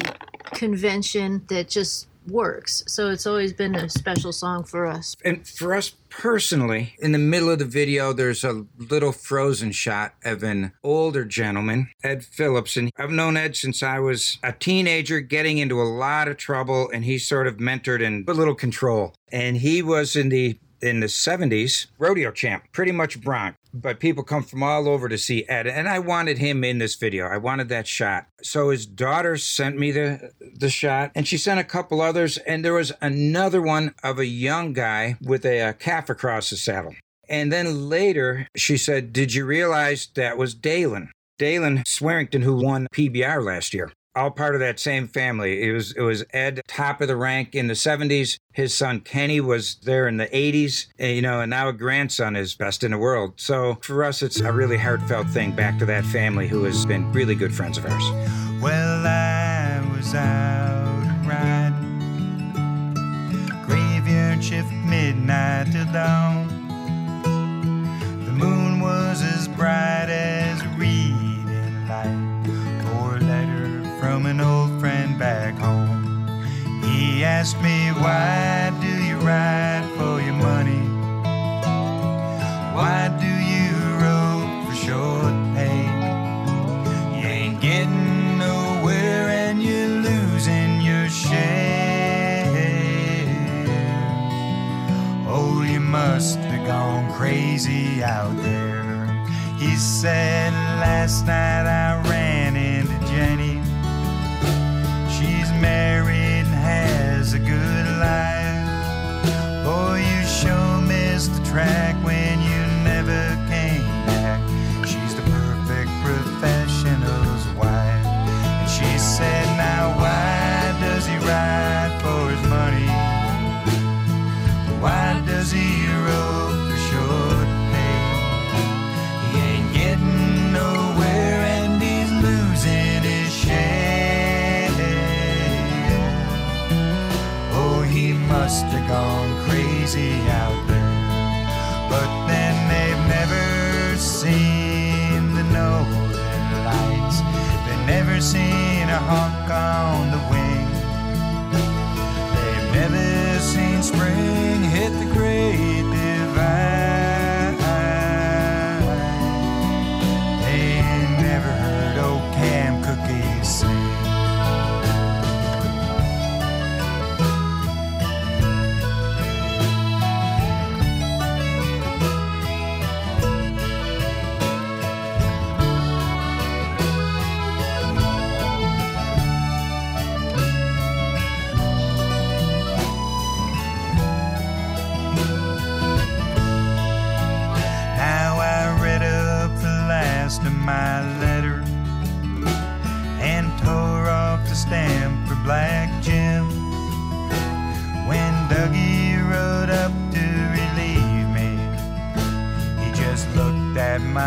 convention 0.53 1.43
that 1.49 1.69
just 1.69 2.07
works. 2.27 2.83
So 2.87 3.09
it's 3.09 3.25
always 3.25 3.53
been 3.53 3.75
a 3.75 3.89
special 3.89 4.31
song 4.31 4.63
for 4.63 4.85
us. 4.85 5.15
And 5.23 5.47
for 5.47 5.73
us 5.73 5.93
personally, 6.09 6.95
in 6.99 7.11
the 7.11 7.17
middle 7.17 7.49
of 7.49 7.59
the 7.59 7.65
video, 7.65 8.13
there's 8.13 8.43
a 8.43 8.65
little 8.77 9.11
frozen 9.11 9.71
shot 9.71 10.15
of 10.23 10.43
an 10.43 10.73
older 10.83 11.25
gentleman, 11.25 11.89
Ed 12.03 12.23
Phillips. 12.23 12.77
And 12.77 12.91
I've 12.97 13.11
known 13.11 13.37
Ed 13.37 13.55
since 13.55 13.83
I 13.83 13.99
was 13.99 14.37
a 14.43 14.53
teenager, 14.53 15.19
getting 15.19 15.57
into 15.57 15.81
a 15.81 15.83
lot 15.83 16.27
of 16.27 16.37
trouble, 16.37 16.89
and 16.93 17.05
he 17.05 17.17
sort 17.17 17.47
of 17.47 17.57
mentored 17.57 18.05
and 18.05 18.27
a 18.27 18.33
little 18.33 18.55
control. 18.55 19.13
And 19.31 19.57
he 19.57 19.81
was 19.81 20.15
in 20.15 20.29
the 20.29 20.57
in 20.81 20.99
the 20.99 21.07
70s, 21.07 21.87
rodeo 21.97 22.31
champ, 22.31 22.65
pretty 22.71 22.91
much 22.91 23.21
bronc. 23.21 23.55
But 23.73 23.99
people 23.99 24.23
come 24.23 24.43
from 24.43 24.63
all 24.63 24.87
over 24.87 25.07
to 25.07 25.17
see 25.17 25.47
Ed, 25.47 25.67
and 25.67 25.87
I 25.87 25.99
wanted 25.99 26.37
him 26.37 26.63
in 26.63 26.79
this 26.79 26.95
video. 26.95 27.27
I 27.27 27.37
wanted 27.37 27.69
that 27.69 27.87
shot. 27.87 28.27
So 28.41 28.69
his 28.69 28.85
daughter 28.85 29.37
sent 29.37 29.77
me 29.77 29.91
the 29.91 30.31
the 30.39 30.69
shot, 30.69 31.11
and 31.13 31.27
she 31.27 31.37
sent 31.37 31.59
a 31.59 31.63
couple 31.63 32.01
others, 32.01 32.37
and 32.39 32.65
there 32.65 32.73
was 32.73 32.91
another 33.01 33.61
one 33.61 33.93
of 34.03 34.17
a 34.17 34.25
young 34.25 34.73
guy 34.73 35.17
with 35.21 35.45
a, 35.45 35.59
a 35.59 35.73
calf 35.73 36.09
across 36.09 36.49
the 36.49 36.57
saddle. 36.57 36.95
And 37.29 37.51
then 37.51 37.89
later, 37.89 38.47
she 38.55 38.77
said, 38.77 39.13
"Did 39.13 39.33
you 39.33 39.45
realize 39.45 40.07
that 40.15 40.37
was 40.37 40.55
Daylon?" 40.55 41.09
Daylon 41.39 41.87
Swearingen, 41.87 42.41
who 42.41 42.55
won 42.55 42.87
PBR 42.91 43.45
last 43.45 43.73
year 43.73 43.91
all 44.17 44.31
part 44.31 44.55
of 44.55 44.59
that 44.59 44.79
same 44.79 45.07
family. 45.07 45.63
It 45.63 45.71
was 45.71 45.91
it 45.93 46.01
was 46.01 46.25
Ed, 46.33 46.61
top 46.67 47.01
of 47.01 47.07
the 47.07 47.15
rank 47.15 47.53
in 47.53 47.67
the 47.67 47.75
70s. 47.75 48.39
His 48.51 48.73
son 48.73 49.01
Kenny 49.01 49.39
was 49.39 49.75
there 49.83 50.07
in 50.07 50.17
the 50.17 50.25
80s, 50.27 50.87
and, 50.97 51.15
you 51.15 51.21
know, 51.21 51.41
and 51.41 51.51
now 51.51 51.69
a 51.69 51.73
grandson 51.73 52.35
is 52.35 52.55
best 52.55 52.83
in 52.83 52.91
the 52.91 52.97
world. 52.97 53.33
So 53.37 53.77
for 53.81 54.03
us, 54.03 54.23
it's 54.23 54.39
a 54.41 54.51
really 54.51 54.77
heartfelt 54.77 55.29
thing 55.29 55.51
back 55.51 55.77
to 55.77 55.85
that 55.85 56.03
family 56.05 56.47
who 56.47 56.63
has 56.63 56.85
been 56.85 57.11
really 57.13 57.35
good 57.35 57.53
friends 57.53 57.77
of 57.77 57.85
ours. 57.85 58.03
Well, 58.61 59.05
I 59.05 59.79
was 59.95 60.15
out 60.15 61.03
riding, 61.23 62.09
graveyard 63.67 64.43
shift 64.43 64.71
midnight 64.71 65.71
till 65.71 65.85
dawn. 65.93 66.47
The 68.25 68.31
moon 68.31 68.79
was 68.79 69.21
as 69.21 69.47
bright 69.47 70.09
as 70.09 70.56
from 74.07 74.25
an 74.25 74.39
old 74.39 74.71
friend 74.79 75.19
back 75.19 75.53
home. 75.55 76.25
He 76.81 77.25
asked 77.25 77.61
me, 77.61 77.89
Why 77.89 78.71
do 78.79 78.87
you 79.03 79.17
ride 79.17 79.85
for 79.97 80.21
your 80.21 80.39
money? 80.49 80.83
Why 82.77 83.01
do 83.25 83.31
you 83.53 83.73
rope 84.05 84.51
for 84.65 84.75
short 84.85 85.35
pay? 85.55 85.83
You 87.19 87.27
ain't 87.27 87.59
getting 87.59 88.37
nowhere 88.37 89.27
and 89.43 89.61
you're 89.61 89.95
losing 90.09 90.79
your 90.79 91.09
share. 91.09 92.47
Oh, 95.27 95.63
you 95.63 95.81
must 95.81 96.39
have 96.39 96.65
gone 96.65 97.11
crazy 97.11 98.01
out 98.01 98.37
there. 98.37 99.05
He 99.59 99.75
said, 99.75 100.53
Last 100.79 101.25
night 101.25 101.65
I 101.67 102.01
ran 102.09 102.55
into 102.55 102.97
Jenny. 103.11 103.56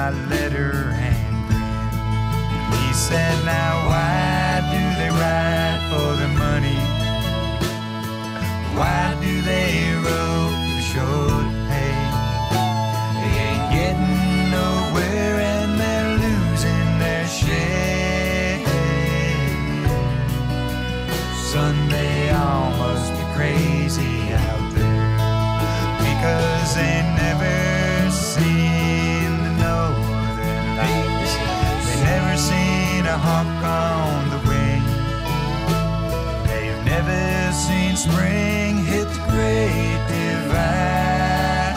My 0.00 0.10
letter 0.32 0.72
and 1.08 1.46
grinned. 1.46 2.72
He 2.80 2.92
said, 2.94 3.34
Now 3.44 3.72
why 3.90 4.64
do 4.72 4.82
they 4.98 5.10
ride 5.24 5.80
for 5.90 6.10
the 6.22 6.28
money? 6.46 6.80
Why 8.78 9.19
spring 38.00 38.82
hit 38.84 39.06
the 39.08 39.20
great 39.28 40.00
divide. 40.08 41.76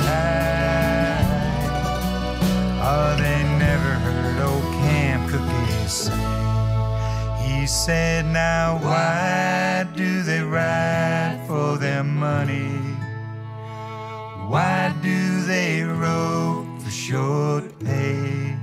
Oh, 2.92 3.16
they 3.18 3.44
never 3.60 3.92
heard 4.06 4.40
old 4.40 4.64
Cam 4.80 5.20
Cookie 5.30 5.88
say. 5.88 6.24
He 7.44 7.68
said, 7.68 8.26
Now 8.26 8.80
why 8.82 9.86
do 9.98 10.24
they 10.24 10.42
ride 10.42 11.44
for 11.46 11.78
their 11.78 12.06
money? 12.06 12.72
Why 14.48 14.96
do 15.02 15.42
they 15.42 15.84
rope 15.84 16.68
for 16.82 16.90
short 16.90 17.66
pay? 17.80 18.56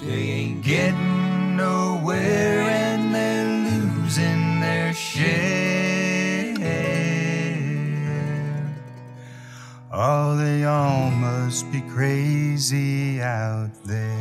They 0.00 0.22
ain't 0.38 0.62
getting 0.62 1.56
nowhere 1.56 2.89
Oh, 10.02 10.34
they 10.34 10.64
all 10.64 11.10
must 11.10 11.70
be 11.70 11.82
crazy 11.82 13.20
out 13.20 13.68
there. 13.84 14.16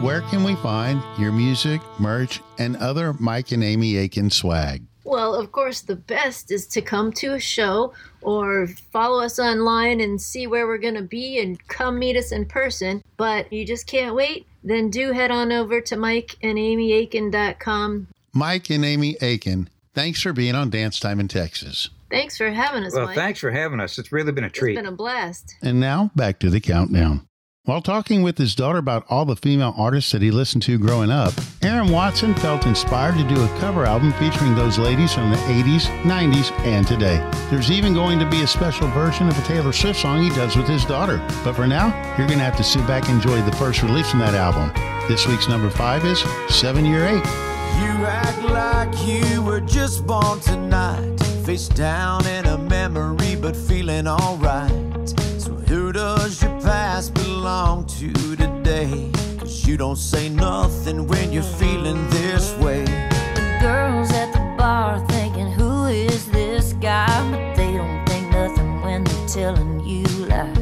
Where 0.00 0.22
can 0.22 0.44
we 0.44 0.56
find 0.56 1.02
your 1.18 1.30
music, 1.30 1.82
merch, 1.98 2.40
and 2.56 2.74
other 2.78 3.12
Mike 3.12 3.52
and 3.52 3.62
Amy 3.62 3.98
Aiken 3.98 4.30
swag? 4.30 4.82
Well, 5.04 5.34
of 5.34 5.52
course, 5.52 5.82
the 5.82 5.96
best 5.96 6.50
is 6.50 6.66
to 6.68 6.80
come 6.80 7.12
to 7.14 7.34
a 7.34 7.38
show 7.38 7.92
or 8.22 8.68
follow 8.90 9.22
us 9.22 9.38
online 9.38 10.00
and 10.00 10.18
see 10.18 10.46
where 10.46 10.66
we're 10.66 10.78
going 10.78 10.94
to 10.94 11.02
be 11.02 11.38
and 11.38 11.68
come 11.68 11.98
meet 11.98 12.16
us 12.16 12.32
in 12.32 12.46
person. 12.46 13.04
But 13.18 13.44
if 13.44 13.52
you 13.52 13.66
just 13.66 13.86
can't 13.86 14.14
wait? 14.14 14.46
Then 14.64 14.88
do 14.88 15.12
head 15.12 15.30
on 15.30 15.52
over 15.52 15.82
to 15.82 15.96
mikeandamyaiken.com. 15.96 18.06
Mike 18.32 18.70
and 18.70 18.86
Amy 18.86 19.18
Aiken, 19.20 19.68
thanks 19.92 20.22
for 20.22 20.32
being 20.32 20.54
on 20.54 20.70
Dance 20.70 20.98
Time 20.98 21.20
in 21.20 21.28
Texas. 21.28 21.90
Thanks 22.10 22.36
for 22.38 22.50
having 22.50 22.84
us, 22.84 22.94
Well, 22.94 23.06
Mike. 23.06 23.14
thanks 23.16 23.40
for 23.40 23.50
having 23.50 23.80
us. 23.80 23.98
It's 23.98 24.12
really 24.12 24.32
been 24.32 24.44
a 24.44 24.50
treat. 24.50 24.72
It's 24.72 24.82
been 24.82 24.92
a 24.92 24.96
blast. 24.96 25.54
And 25.62 25.78
now 25.80 26.10
back 26.16 26.38
to 26.40 26.50
the 26.50 26.60
countdown. 26.60 27.22
While 27.64 27.82
talking 27.82 28.22
with 28.22 28.38
his 28.38 28.54
daughter 28.54 28.78
about 28.78 29.04
all 29.10 29.26
the 29.26 29.36
female 29.36 29.74
artists 29.76 30.12
that 30.12 30.22
he 30.22 30.30
listened 30.30 30.62
to 30.62 30.78
growing 30.78 31.10
up, 31.10 31.34
Aaron 31.62 31.92
Watson 31.92 32.34
felt 32.36 32.64
inspired 32.64 33.16
to 33.18 33.24
do 33.34 33.38
a 33.42 33.58
cover 33.58 33.84
album 33.84 34.14
featuring 34.14 34.54
those 34.54 34.78
ladies 34.78 35.12
from 35.12 35.30
the 35.30 35.36
80s, 35.36 35.82
90s, 36.02 36.50
and 36.60 36.86
today. 36.86 37.18
There's 37.50 37.70
even 37.70 37.92
going 37.92 38.18
to 38.20 38.30
be 38.30 38.40
a 38.40 38.46
special 38.46 38.88
version 38.92 39.28
of 39.28 39.38
a 39.38 39.42
Taylor 39.42 39.72
Swift 39.72 40.00
song 40.00 40.22
he 40.22 40.30
does 40.30 40.56
with 40.56 40.66
his 40.66 40.86
daughter. 40.86 41.18
But 41.44 41.52
for 41.56 41.66
now, 41.66 41.88
you're 42.16 42.26
going 42.26 42.38
to 42.38 42.44
have 42.44 42.56
to 42.56 42.64
sit 42.64 42.86
back 42.86 43.06
and 43.10 43.16
enjoy 43.22 43.42
the 43.42 43.54
first 43.58 43.82
release 43.82 44.08
from 44.10 44.20
that 44.20 44.32
album. 44.34 44.72
This 45.06 45.26
week's 45.26 45.46
number 45.48 45.68
five 45.68 46.06
is 46.06 46.20
Seven 46.48 46.86
Year 46.86 47.04
Ache. 47.04 47.24
You 47.24 48.06
act 48.06 48.42
like 48.44 49.06
you 49.06 49.42
were 49.42 49.60
just 49.60 50.06
born 50.06 50.40
tonight. 50.40 51.16
Face 51.48 51.68
down 51.68 52.26
in 52.26 52.44
a 52.44 52.58
memory, 52.58 53.34
but 53.34 53.56
feeling 53.56 54.06
alright. 54.06 55.08
So, 55.38 55.54
who 55.66 55.92
does 55.92 56.42
your 56.42 56.60
past 56.60 57.14
belong 57.14 57.86
to 57.86 58.12
today? 58.36 59.10
Cause 59.38 59.66
you 59.66 59.78
don't 59.78 59.96
say 59.96 60.28
nothing 60.28 61.06
when 61.06 61.32
you're 61.32 61.42
feeling 61.42 62.06
this 62.10 62.52
way. 62.56 62.84
The 62.84 63.58
girls 63.62 64.10
at 64.12 64.30
the 64.34 64.40
bar 64.58 65.02
thinking, 65.08 65.50
who 65.50 65.86
is 65.86 66.30
this 66.32 66.74
guy? 66.74 67.08
But 67.30 67.54
they 67.56 67.72
don't 67.78 68.04
think 68.06 68.30
nothing 68.30 68.82
when 68.82 69.04
they're 69.04 69.28
telling 69.28 69.80
you 69.86 70.04
lies. 70.26 70.58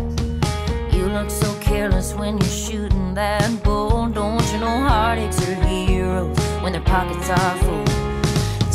You 0.94 1.08
look 1.08 1.30
so 1.30 1.52
careless 1.60 2.14
when 2.14 2.38
you're 2.38 2.48
shooting 2.48 3.12
that 3.14 3.64
bull. 3.64 4.06
Don't 4.06 4.52
you 4.52 4.60
know 4.60 4.86
heartaches 4.86 5.48
are 5.48 5.64
heroes 5.64 6.38
when 6.62 6.70
their 6.70 6.82
pockets 6.82 7.28
are 7.28 7.56
full? 7.56 7.85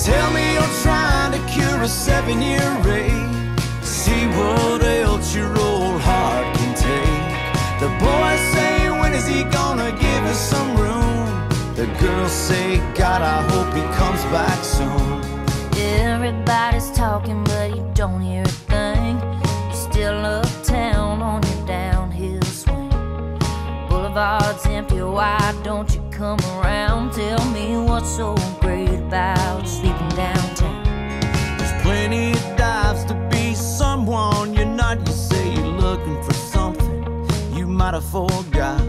Tell 0.03 0.31
me 0.33 0.53
you're 0.53 0.75
trying 0.81 1.31
to 1.33 1.53
cure 1.53 1.83
a 1.83 1.87
seven 1.87 2.41
year 2.41 2.67
rage. 2.81 3.59
See 3.83 4.25
what 4.35 4.83
else 4.83 5.35
your 5.35 5.51
old 5.59 6.01
heart 6.01 6.57
can 6.57 6.73
take. 6.73 7.31
The 7.79 7.89
boys 7.99 8.41
say, 8.55 8.89
when 8.89 9.13
is 9.13 9.27
he 9.27 9.43
gonna 9.43 9.91
give 9.91 10.23
us 10.23 10.39
some 10.39 10.75
room? 10.75 11.49
The 11.75 11.85
girls 11.99 12.31
say, 12.31 12.77
God, 12.95 13.21
I 13.21 13.43
hope 13.51 13.71
he 13.75 13.83
comes 13.99 14.23
back 14.33 14.63
soon. 14.63 15.21
Everybody's 15.77 16.89
talking, 16.91 17.43
but 17.43 17.75
you 17.75 17.87
don't 17.93 18.21
hear 18.21 18.41
a 18.41 18.47
thing. 18.47 18.80
Boulevard's 24.12 24.65
empty, 24.65 25.02
why 25.02 25.56
don't 25.63 25.89
you 25.95 26.02
come 26.12 26.38
around? 26.41 27.13
Tell 27.13 27.45
me 27.52 27.78
what's 27.78 28.10
so 28.10 28.36
great 28.60 28.89
about 28.89 29.65
sleeping 29.65 30.10
downtown. 30.10 30.84
There's 31.58 31.82
plenty 31.82 32.34
of 32.34 32.58
dives 32.58 33.06
to 33.06 33.13
be 33.32 33.56
someone 33.56 34.54
you're 34.54 34.65
not. 34.65 35.00
You 35.08 35.13
say 35.13 35.54
you're 35.54 35.65
looking 35.65 36.21
for 36.24 36.34
something 36.34 37.26
you 37.56 37.65
might 37.65 37.93
have 37.93 38.04
forgot. 38.04 38.84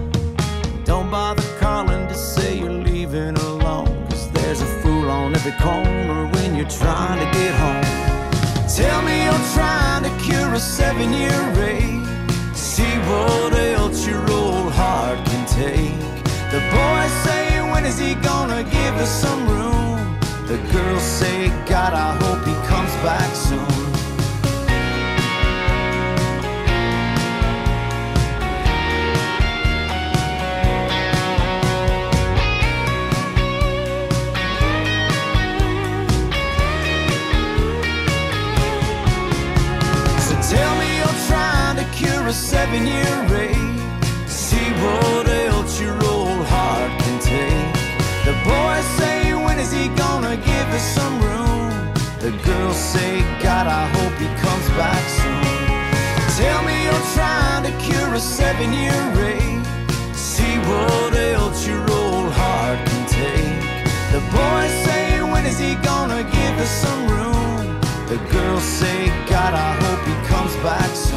Don't 0.84 1.08
bother 1.08 1.44
calling 1.60 2.08
to 2.08 2.14
say 2.14 2.58
you're 2.58 2.72
leaving 2.72 3.36
alone. 3.36 4.04
Cause 4.10 4.28
there's 4.32 4.60
a 4.60 4.66
fool 4.80 5.08
on 5.08 5.36
every 5.36 5.52
corner 5.52 6.26
when 6.32 6.56
you're 6.56 6.68
trying 6.68 7.20
to 7.20 7.38
get 7.38 7.54
home. 7.62 8.66
Tell 8.66 9.02
me 9.02 9.22
you're 9.22 9.46
trying 9.54 10.02
to 10.02 10.24
cure 10.24 10.52
a 10.52 10.58
seven 10.58 11.12
year 11.12 11.38
rage. 11.52 12.11
See 12.62 12.84
what 12.84 13.54
else 13.54 14.06
your 14.06 14.22
old 14.30 14.72
heart 14.72 15.18
can 15.26 15.44
take. 15.48 15.98
The 16.52 16.60
boys 16.70 17.12
say, 17.24 17.60
when 17.72 17.84
is 17.84 17.98
he 17.98 18.14
gonna 18.14 18.62
give 18.62 18.94
us 19.04 19.10
some 19.10 19.48
room? 19.48 20.16
The 20.46 20.58
girls 20.72 21.02
say, 21.02 21.48
God, 21.66 21.92
I 21.92 22.14
hope 22.22 22.46
he 22.46 22.54
comes 22.68 22.94
back 23.02 23.34
soon. 23.34 23.81
A 42.32 42.34
seven 42.34 42.86
year 42.86 43.14
rage. 43.28 43.80
See 44.26 44.68
what 44.82 45.28
else 45.28 45.78
your 45.78 45.98
old 46.14 46.44
heart 46.54 46.92
can 47.02 47.18
take. 47.20 47.72
The 48.24 48.34
boys 48.48 48.86
say, 48.98 49.34
when 49.44 49.58
is 49.58 49.70
he 49.70 49.88
gonna 50.04 50.36
give 50.36 50.68
us 50.78 50.86
some 50.98 51.16
room? 51.28 51.68
The 52.24 52.32
girls 52.48 52.78
say, 52.94 53.20
God, 53.46 53.66
I 53.66 53.84
hope 53.96 54.14
he 54.24 54.28
comes 54.44 54.66
back 54.80 55.02
soon. 55.20 55.44
Tell 56.40 56.60
me 56.68 56.76
you're 56.86 57.06
trying 57.18 57.64
to 57.68 57.72
cure 57.84 58.14
a 58.14 58.22
seven 58.38 58.72
year 58.80 59.00
rage. 59.20 59.66
See 60.16 60.56
what 60.68 61.12
else 61.36 61.66
your 61.66 61.84
old 62.00 62.32
heart 62.40 62.78
can 62.88 63.02
take. 63.20 63.60
The 64.14 64.22
boys 64.38 64.74
say, 64.86 65.20
when 65.32 65.44
is 65.44 65.58
he 65.58 65.74
gonna 65.90 66.22
give 66.38 66.54
us 66.64 66.72
some 66.84 67.02
room? 67.14 67.78
The 68.12 68.18
girls 68.32 68.64
say, 68.80 68.98
God, 69.28 69.52
I 69.68 69.70
hope 69.84 70.02
he 70.10 70.16
comes 70.32 70.56
back 70.68 70.90
soon. 70.96 71.11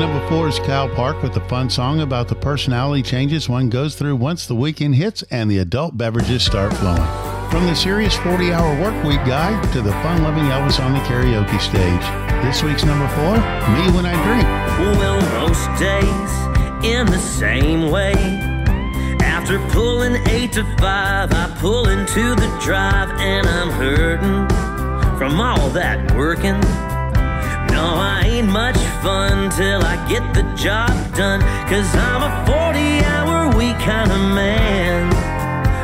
Moving 0.00 0.16
up 0.16 0.28
four 0.30 0.48
is 0.48 0.58
Kyle 0.60 0.88
Park 0.88 1.22
with 1.22 1.36
a 1.36 1.46
fun 1.46 1.68
song 1.68 2.00
about 2.00 2.26
the 2.26 2.34
personality 2.34 3.02
changes 3.02 3.50
one 3.50 3.68
goes 3.68 3.94
through 3.94 4.16
once 4.16 4.46
the 4.46 4.54
weekend 4.54 4.94
hits 4.94 5.22
and 5.24 5.50
the 5.50 5.58
adult 5.58 5.98
beverages 5.98 6.42
start 6.42 6.72
flowing. 6.72 7.02
From 7.50 7.66
the 7.66 7.74
serious 7.74 8.16
40 8.16 8.50
hour 8.50 8.80
work 8.80 9.04
week 9.04 9.22
guide 9.26 9.62
to 9.74 9.82
the 9.82 9.92
fun 9.92 10.22
loving 10.22 10.44
Elvis 10.44 10.82
on 10.82 10.94
the 10.94 11.00
karaoke 11.00 11.60
stage. 11.60 12.42
This 12.42 12.62
week's 12.62 12.82
number 12.82 13.06
four, 13.08 13.34
Me 13.74 13.94
When 13.94 14.06
I 14.06 14.16
Drink. 14.24 14.48
Well, 14.98 15.20
most 15.46 15.68
days 15.78 16.82
in 16.82 17.04
the 17.04 17.18
same 17.18 17.90
way. 17.90 18.14
After 19.20 19.58
pulling 19.68 20.26
eight 20.28 20.52
to 20.52 20.64
five, 20.78 21.30
I 21.30 21.54
pull 21.60 21.90
into 21.90 22.34
the 22.36 22.58
drive 22.64 23.10
and 23.20 23.46
I'm 23.46 23.68
hurting 23.68 24.48
from 25.18 25.38
all 25.38 25.68
that 25.68 26.16
working. 26.16 26.58
No, 27.70 27.94
I 27.96 28.22
ain't 28.26 28.48
much 28.48 28.78
fun 29.02 29.50
till 29.50 29.82
I 29.82 29.96
get 30.08 30.24
the 30.34 30.42
job 30.54 30.90
done. 31.14 31.40
Cause 31.70 31.90
I'm 31.94 32.22
a 32.22 32.32
40 32.46 33.04
hour 33.12 33.56
week 33.56 33.78
kind 33.78 34.10
of 34.10 34.22
man. 34.34 35.10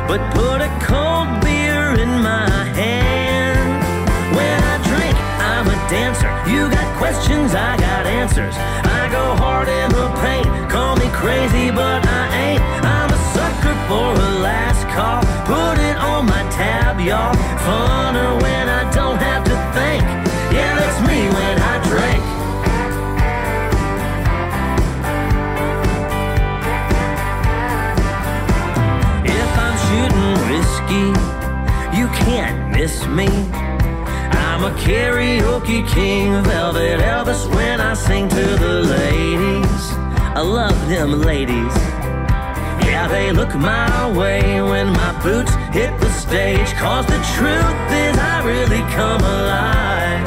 But 0.07 0.21
put 0.33 0.61
a 0.61 0.71
cold 0.87 1.41
beer 1.43 1.95
in 1.99 2.11
my 2.21 2.47
hand. 2.79 3.83
When 4.35 4.57
I 4.73 4.75
drink, 4.87 5.17
I'm 5.51 5.67
a 5.67 5.77
dancer. 5.89 6.31
You 6.51 6.69
got 6.69 6.87
questions, 6.97 7.53
I 7.53 7.75
got 7.77 8.05
answers. 8.05 8.55
I 8.99 9.09
go 9.11 9.35
hard 9.35 9.67
in 9.67 9.89
the 9.91 10.07
paint. 10.23 10.47
Call 10.71 10.95
me 10.95 11.07
crazy, 11.11 11.71
but 11.71 12.05
I 12.05 12.23
ain't. 12.45 12.63
I'm 12.83 13.09
a 13.09 13.19
sucker 13.35 13.75
for 13.89 14.09
a 14.15 14.29
last 14.47 14.83
call. 14.95 15.21
Put 15.45 15.77
it 15.79 15.97
on 15.97 16.25
my 16.25 16.43
tab, 16.51 16.99
y'all. 16.99 17.35
Funner 17.65 18.41
when 18.41 18.69
I 18.69 18.83
don't 18.93 19.17
have 19.17 19.43
to 19.43 19.55
think. 19.75 20.26
Yeah, 20.51 20.77
me 21.07 21.27
when 21.37 21.57
I 21.61 21.75
drink. 21.89 22.23
If 29.25 29.51
I'm 29.65 29.77
shooting 29.87 30.33
whiskey, 30.49 31.07
you 31.97 32.07
can't 32.23 32.71
miss 32.71 33.05
me. 33.07 33.27
I'm 34.43 34.63
a 34.63 34.71
karaoke 34.79 35.87
king, 35.89 36.43
velvet 36.43 36.99
Elvis 36.99 37.47
when 37.53 37.79
I 37.79 37.93
sing 37.93 38.27
to 38.29 38.35
the 38.35 38.81
ladies. 38.83 39.83
I 40.35 40.41
love 40.41 40.77
them 40.89 41.21
ladies. 41.21 41.75
Yeah, 42.85 43.07
they 43.07 43.31
look 43.31 43.53
my 43.55 44.11
way 44.17 44.61
when 44.61 44.87
my 44.87 45.11
boots 45.21 45.53
hit 45.73 45.99
the 45.99 46.09
stage. 46.09 46.73
Cause 46.73 47.05
the 47.05 47.19
truth 47.35 47.91
is, 47.91 48.17
I 48.17 48.43
really 48.45 48.83
come 48.95 49.21
alive 49.21 50.26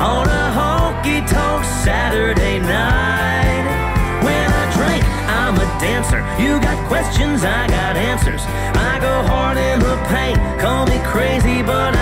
on 0.00 0.26
a 0.26 0.46
honky 0.56 1.20
tonk 1.28 1.62
Saturday 1.84 2.58
night. 2.58 3.64
When 4.24 4.48
I 4.50 4.64
drink, 4.72 5.04
I'm 5.28 5.54
a 5.56 5.68
dancer. 5.78 6.20
You 6.42 6.58
got 6.58 6.78
questions, 6.88 7.44
I 7.44 7.66
got 7.68 7.96
answers. 7.96 8.42
I 8.80 8.98
go 8.98 9.22
hard 9.28 9.58
in 9.58 9.78
the 9.80 9.96
paint. 10.08 10.38
Call 10.58 10.86
me 10.86 10.98
crazy, 11.04 11.62
but 11.62 11.94
I 11.94 11.99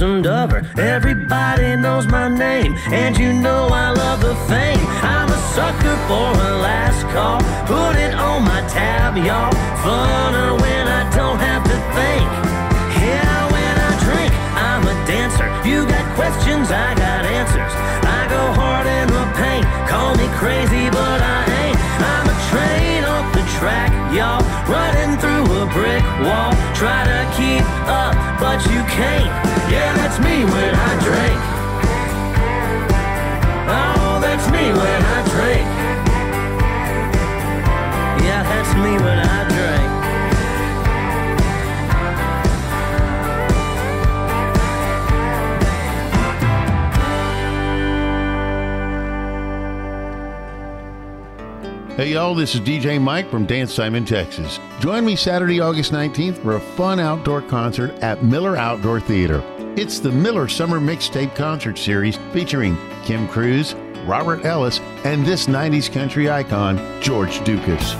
lonesome 0.00 0.22
dover. 0.22 0.62
Everybody 0.78 1.76
knows 1.76 2.06
my 2.06 2.28
name, 2.28 2.74
and 2.92 3.16
you 3.18 3.32
know 3.32 3.68
I 3.70 3.90
love 3.90 4.20
the 4.20 4.34
fame. 4.46 4.84
I'm 5.02 5.28
a 5.28 5.40
sucker 5.54 5.96
for 6.06 6.28
a 6.30 6.50
last 6.62 7.02
call. 7.14 7.40
Put 7.66 7.96
it 7.98 8.14
on 8.14 8.44
my 8.44 8.62
tab, 8.68 9.16
y'all. 9.16 9.52
Funner 9.82 10.60
when 10.60 10.86
I 10.86 11.02
don't 11.14 11.38
have 11.38 11.64
to 11.64 11.76
think. 11.98 12.26
Yeah, 13.02 13.50
when 13.50 13.74
I 13.88 13.90
drink, 14.06 14.32
I'm 14.54 14.82
a 14.86 14.94
dancer. 15.06 15.48
You 15.66 15.86
got 15.86 16.06
questions, 16.14 16.70
I 16.70 16.94
got 16.94 17.24
answers. 17.26 17.74
I 18.06 18.20
go 18.30 18.42
hard 18.54 18.86
in 18.86 19.06
the 19.08 19.24
paint. 19.34 19.66
Call 19.88 20.14
me 20.14 20.28
crazy, 20.38 20.90
but 20.90 21.20
I 21.22 21.40
ain't. 21.62 21.78
I'm 22.14 22.26
a 22.30 22.36
train 22.50 23.02
off 23.04 23.26
the 23.34 23.44
track, 23.58 23.87
y'all. 24.18 24.42
Running 24.66 25.16
through 25.22 25.46
a 25.62 25.64
brick 25.70 26.02
wall. 26.26 26.50
Try 26.74 27.06
to 27.06 27.20
keep 27.38 27.62
up, 27.86 28.14
but 28.42 28.58
you 28.66 28.82
can't. 28.90 29.30
Yeah, 29.70 29.94
that's 29.94 30.18
me 30.18 30.44
when 30.44 30.72
I 30.74 30.90
drink. 31.06 31.40
Oh, 33.70 34.18
that's 34.20 34.46
me 34.50 34.64
when 34.80 35.00
I 35.16 35.18
drink. 35.34 35.66
Yeah, 38.26 38.42
that's 38.42 38.72
me 38.82 38.92
when 39.04 39.18
I 39.18 39.47
Hey 51.98 52.12
y'all, 52.12 52.32
this 52.32 52.54
is 52.54 52.60
DJ 52.60 53.02
Mike 53.02 53.28
from 53.28 53.44
Dance 53.44 53.74
Time 53.74 53.96
in 53.96 54.04
Texas. 54.04 54.60
Join 54.78 55.04
me 55.04 55.16
Saturday, 55.16 55.58
August 55.58 55.90
19th 55.90 56.40
for 56.40 56.54
a 56.54 56.60
fun 56.60 57.00
outdoor 57.00 57.42
concert 57.42 57.90
at 58.04 58.22
Miller 58.22 58.56
Outdoor 58.56 59.00
Theater. 59.00 59.42
It's 59.76 59.98
the 59.98 60.12
Miller 60.12 60.46
Summer 60.46 60.78
Mixtape 60.78 61.34
Concert 61.34 61.76
Series 61.76 62.16
featuring 62.32 62.78
Kim 63.02 63.26
Cruz, 63.26 63.74
Robert 64.06 64.44
Ellis, 64.44 64.78
and 65.02 65.26
this 65.26 65.46
90s 65.46 65.92
country 65.92 66.30
icon, 66.30 66.78
George 67.02 67.42
Ducas. 67.42 67.96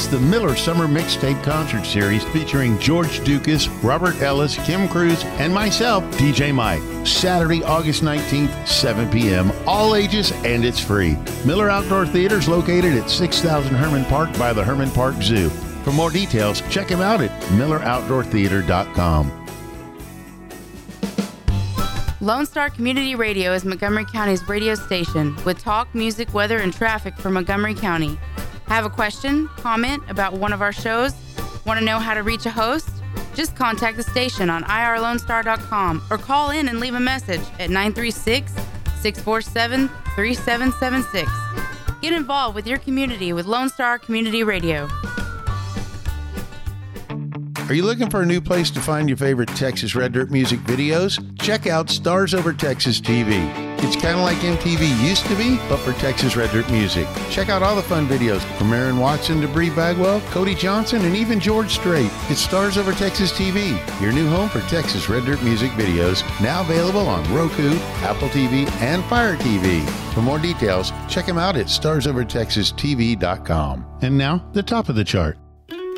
It's 0.00 0.08
the 0.08 0.18
Miller 0.18 0.56
Summer 0.56 0.86
Mixtape 0.86 1.44
Concert 1.44 1.84
Series 1.84 2.24
featuring 2.24 2.78
George 2.78 3.22
Ducas, 3.22 3.68
Robert 3.84 4.22
Ellis, 4.22 4.56
Kim 4.64 4.88
Cruz, 4.88 5.22
and 5.24 5.52
myself, 5.52 6.02
DJ 6.16 6.54
Mike. 6.54 6.80
Saturday, 7.06 7.62
August 7.62 8.02
19th, 8.02 8.66
7 8.66 9.10
p.m., 9.10 9.52
all 9.66 9.94
ages, 9.94 10.32
and 10.42 10.64
it's 10.64 10.80
free. 10.80 11.18
Miller 11.44 11.68
Outdoor 11.68 12.06
Theater 12.06 12.38
is 12.38 12.48
located 12.48 12.94
at 12.94 13.10
6000 13.10 13.74
Hermann 13.74 14.06
Park 14.06 14.32
by 14.38 14.54
the 14.54 14.64
Hermann 14.64 14.90
Park 14.92 15.16
Zoo. 15.20 15.50
For 15.84 15.92
more 15.92 16.10
details, 16.10 16.62
check 16.70 16.88
him 16.88 17.02
out 17.02 17.20
at 17.20 17.30
milleroutdoortheater.com. 17.50 19.40
Lone 22.22 22.46
Star 22.46 22.70
Community 22.70 23.14
Radio 23.14 23.52
is 23.52 23.66
Montgomery 23.66 24.06
County's 24.06 24.48
radio 24.48 24.74
station 24.74 25.36
with 25.44 25.58
talk, 25.58 25.94
music, 25.94 26.32
weather, 26.32 26.60
and 26.60 26.72
traffic 26.72 27.18
for 27.18 27.28
Montgomery 27.28 27.74
County. 27.74 28.18
Have 28.70 28.86
a 28.86 28.88
question, 28.88 29.48
comment 29.56 30.00
about 30.08 30.34
one 30.34 30.52
of 30.52 30.62
our 30.62 30.72
shows? 30.72 31.12
Want 31.66 31.80
to 31.80 31.84
know 31.84 31.98
how 31.98 32.14
to 32.14 32.22
reach 32.22 32.46
a 32.46 32.50
host? 32.50 32.88
Just 33.34 33.56
contact 33.56 33.96
the 33.96 34.04
station 34.04 34.48
on 34.48 34.62
irlonestar.com 34.62 36.00
or 36.08 36.16
call 36.16 36.50
in 36.50 36.68
and 36.68 36.78
leave 36.78 36.94
a 36.94 37.00
message 37.00 37.40
at 37.58 37.68
936 37.68 38.52
647 39.00 39.88
3776. 40.14 42.00
Get 42.00 42.12
involved 42.12 42.54
with 42.54 42.68
your 42.68 42.78
community 42.78 43.32
with 43.32 43.46
Lone 43.46 43.68
Star 43.70 43.98
Community 43.98 44.44
Radio. 44.44 44.88
Are 47.68 47.74
you 47.74 47.82
looking 47.82 48.08
for 48.08 48.22
a 48.22 48.26
new 48.26 48.40
place 48.40 48.70
to 48.70 48.80
find 48.80 49.08
your 49.08 49.18
favorite 49.18 49.48
Texas 49.48 49.96
Red 49.96 50.12
Dirt 50.12 50.30
music 50.30 50.60
videos? 50.60 51.20
Check 51.40 51.66
out 51.66 51.90
Stars 51.90 52.34
Over 52.34 52.52
Texas 52.52 53.00
TV. 53.00 53.69
It's 53.82 53.96
kind 53.96 54.16
of 54.16 54.20
like 54.20 54.36
MTV 54.38 55.02
used 55.02 55.24
to 55.26 55.34
be, 55.36 55.56
but 55.68 55.78
for 55.78 55.92
Texas 55.94 56.36
Red 56.36 56.50
Dirt 56.50 56.70
music. 56.70 57.08
Check 57.30 57.48
out 57.48 57.62
all 57.62 57.74
the 57.74 57.82
fun 57.82 58.06
videos 58.06 58.42
from 58.58 58.74
Aaron 58.74 58.98
Watson 58.98 59.40
to 59.40 59.48
Bri 59.48 59.70
Bagwell, 59.70 60.20
Cody 60.32 60.54
Johnson, 60.54 61.02
and 61.04 61.16
even 61.16 61.40
George 61.40 61.70
Strait. 61.70 62.10
It's 62.28 62.42
Stars 62.42 62.76
Over 62.76 62.92
Texas 62.92 63.32
TV, 63.32 63.70
your 64.00 64.12
new 64.12 64.28
home 64.28 64.50
for 64.50 64.60
Texas 64.68 65.08
Red 65.08 65.24
Dirt 65.24 65.42
music 65.42 65.70
videos, 65.72 66.22
now 66.42 66.60
available 66.60 67.08
on 67.08 67.24
Roku, 67.34 67.74
Apple 68.02 68.28
TV, 68.28 68.70
and 68.82 69.02
Fire 69.06 69.36
TV. 69.36 69.82
For 70.12 70.20
more 70.20 70.38
details, 70.38 70.92
check 71.08 71.24
them 71.24 71.38
out 71.38 71.56
at 71.56 71.66
starsovertexastv.com. 71.66 73.86
And 74.02 74.18
now, 74.18 74.44
the 74.52 74.62
top 74.62 74.90
of 74.90 74.94
the 74.94 75.04
chart. 75.04 75.38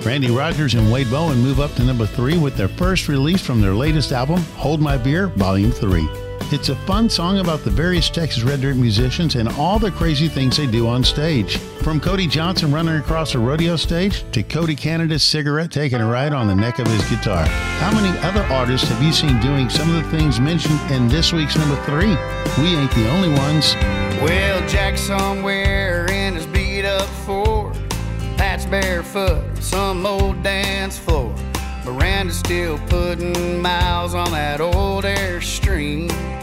Randy 0.05 0.30
Rogers 0.30 0.74
and 0.74 0.93
Wade 0.93 1.11
Bowen 1.11 1.39
move 1.39 1.59
up 1.61 1.74
to 1.74 1.83
number 1.83 2.07
three 2.07 2.39
with 2.39 2.57
their 2.57 2.68
first 2.68 3.09
release 3.09 3.41
from 3.41 3.61
their 3.61 3.74
latest 3.74 4.12
album, 4.12 4.41
Hold 4.57 4.80
My 4.80 4.97
Beer, 4.97 5.26
Volume 5.28 5.72
3. 5.72 6.09
It's 6.53 6.68
a 6.68 6.76
fun 6.76 7.09
song 7.09 7.38
about 7.38 7.64
the 7.64 7.70
various 7.70 8.11
Texas 8.11 8.42
Red 8.42 8.61
Dirt 8.61 8.76
musicians 8.76 9.36
and 9.36 9.48
all 9.48 9.78
the 9.78 9.90
crazy 9.90 10.28
things 10.28 10.59
they 10.59 10.66
do 10.66 10.86
on 10.86 11.03
stage. 11.03 11.57
From 11.57 11.98
Cody 11.98 12.26
Johnson 12.26 12.70
running 12.70 12.96
across 12.96 13.34
a 13.34 13.38
rodeo 13.38 13.74
stage 13.76 14.30
to 14.32 14.42
Cody 14.42 14.76
Canada's 14.76 15.22
cigarette 15.22 15.70
taking 15.70 16.03
a 16.03 16.07
ride 16.07 16.34
on 16.34 16.48
the 16.48 16.55
neck 16.55 16.78
of 16.78 16.86
his 16.88 17.09
guitar. 17.09 17.46
How 17.46 17.90
many 17.94 18.18
other 18.18 18.42
artists 18.53 18.86
have 18.90 19.03
you 19.03 19.14
seen 19.14 19.40
doing 19.40 19.70
some 19.70 19.88
of 19.96 20.05
the 20.05 20.11
things 20.11 20.40
mentioned 20.40 20.78
in 20.90 21.09
this 21.09 21.32
week's 21.32 21.57
number 21.57 21.82
three? 21.84 22.14
We 22.62 22.76
ain't 22.76 22.90
the 22.90 23.09
only 23.09 23.30
ones. 23.30 23.74
Well, 24.20 24.68
Jack 24.68 24.98
somewhere 24.98 26.05
in 26.12 26.34
his 26.34 26.46
beat 26.46 26.84
up 26.84 27.09
Ford. 27.24 27.74
Pat's 28.36 28.66
barefoot 28.66 29.57
some 29.62 30.05
old 30.05 30.42
dance 30.42 30.98
floor. 30.98 31.34
Miranda's 31.86 32.38
still 32.38 32.78
putting 32.88 33.62
miles 33.62 34.14
on 34.14 34.30
that 34.32 34.61
old 34.61 35.05
Airstream. 35.05 36.41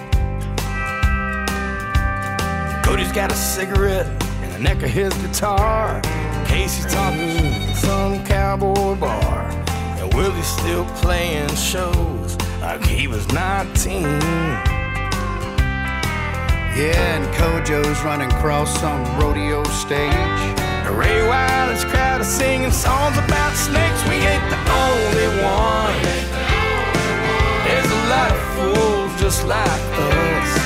Cody's 2.90 3.12
got 3.12 3.32
a 3.32 3.36
cigarette 3.36 4.08
in 4.42 4.52
the 4.52 4.58
neck 4.58 4.82
of 4.82 4.90
his 4.90 5.14
guitar. 5.22 6.02
Casey's 6.48 6.92
talking 6.92 7.20
in 7.20 7.76
some 7.76 8.26
cowboy 8.26 8.96
bar. 8.96 9.48
And 10.00 10.12
Willie's 10.16 10.48
still 10.48 10.86
playing 10.96 11.50
shows 11.50 12.36
like 12.60 12.84
he 12.84 13.06
was 13.06 13.28
19. 13.32 14.02
Yeah, 16.74 16.98
and 17.14 17.28
CoJo's 17.36 18.02
running 18.02 18.32
across 18.32 18.76
some 18.80 19.04
rodeo 19.20 19.64
stage. 19.66 20.12
The 20.84 20.92
Ray 20.92 21.22
Wylie's 21.30 21.86
crowd 21.86 22.22
is 22.22 22.28
singing 22.28 22.72
songs 22.72 23.20
about 23.20 23.54
snakes. 23.54 24.04
We 24.10 24.16
ain't 24.16 24.50
the 24.50 24.58
only 24.82 25.28
one. 25.44 26.02
There's 27.68 27.92
a 27.92 28.02
lot 28.10 28.32
of 28.32 28.42
fools 28.56 29.22
just 29.22 29.46
like 29.46 29.80
us. 29.94 30.59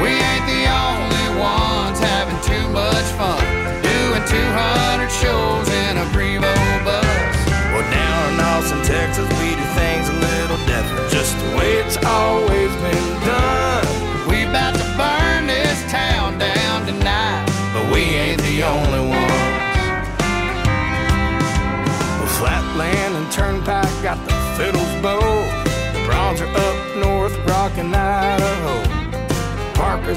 We 0.00 0.08
ain't 0.08 0.46
the 0.46 0.64
only 0.70 1.28
ones 1.40 1.98
having 2.00 2.40
too 2.40 2.66
much 2.70 3.08
fun. 3.18 3.42
Doing 3.82 4.24
200 4.24 5.10
shows 5.10 5.68
in 5.68 5.98
a 5.98 6.06
Prevost 6.14 6.84
bus. 6.84 7.36
Well, 7.72 7.86
down 7.90 8.34
in 8.34 8.40
Austin, 8.40 8.82
Texas, 8.82 9.28
we 9.40 9.54
do 9.58 9.66
things 9.76 10.08
a 10.08 10.16
little 10.16 10.60
different. 10.66 11.10
Just 11.10 11.36
the 11.38 11.56
way 11.56 11.76
it's 11.82 11.98
always 12.04 12.72
been 12.76 13.20
done. 13.26 13.61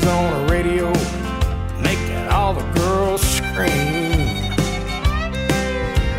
On 0.03 0.33
a 0.33 0.51
radio, 0.51 0.91
making 1.81 2.27
all 2.27 2.53
the 2.53 2.65
girls 2.73 3.21
scream. 3.21 4.11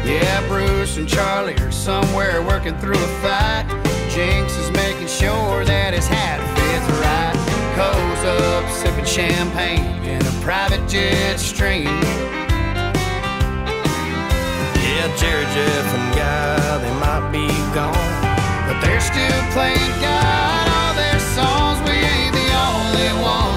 Yeah, 0.02 0.48
Bruce 0.48 0.96
and 0.96 1.06
Charlie 1.06 1.54
are 1.58 1.70
somewhere 1.70 2.40
working 2.42 2.76
through 2.78 2.96
a 2.96 3.08
fight. 3.20 3.66
Jinks 4.08 4.56
is 4.56 4.70
making 4.72 5.08
sure 5.08 5.64
that 5.66 5.92
his 5.92 6.06
hat 6.08 6.40
fits 6.56 6.88
right. 7.04 7.36
Koe's 7.76 8.24
up 8.24 8.64
sipping 8.70 9.04
champagne 9.04 10.02
in 10.04 10.24
a 10.24 10.32
private 10.40 10.88
jet 10.88 11.38
stream. 11.38 11.84
Yeah, 14.80 15.14
Jerry, 15.18 15.44
Jeff, 15.52 15.94
and 15.94 16.14
Guy, 16.16 16.78
they 16.78 16.94
might 16.98 17.30
be 17.30 17.46
gone. 17.74 17.92
But 18.66 18.80
they're 18.80 19.00
still 19.00 19.42
playing 19.52 20.00
God 20.00 20.66
all 20.66 20.94
their 20.94 21.20
songs. 21.20 21.78
We 21.86 21.96
ain't 21.96 22.32
the 22.32 22.48
only 22.56 23.22
one. 23.22 23.55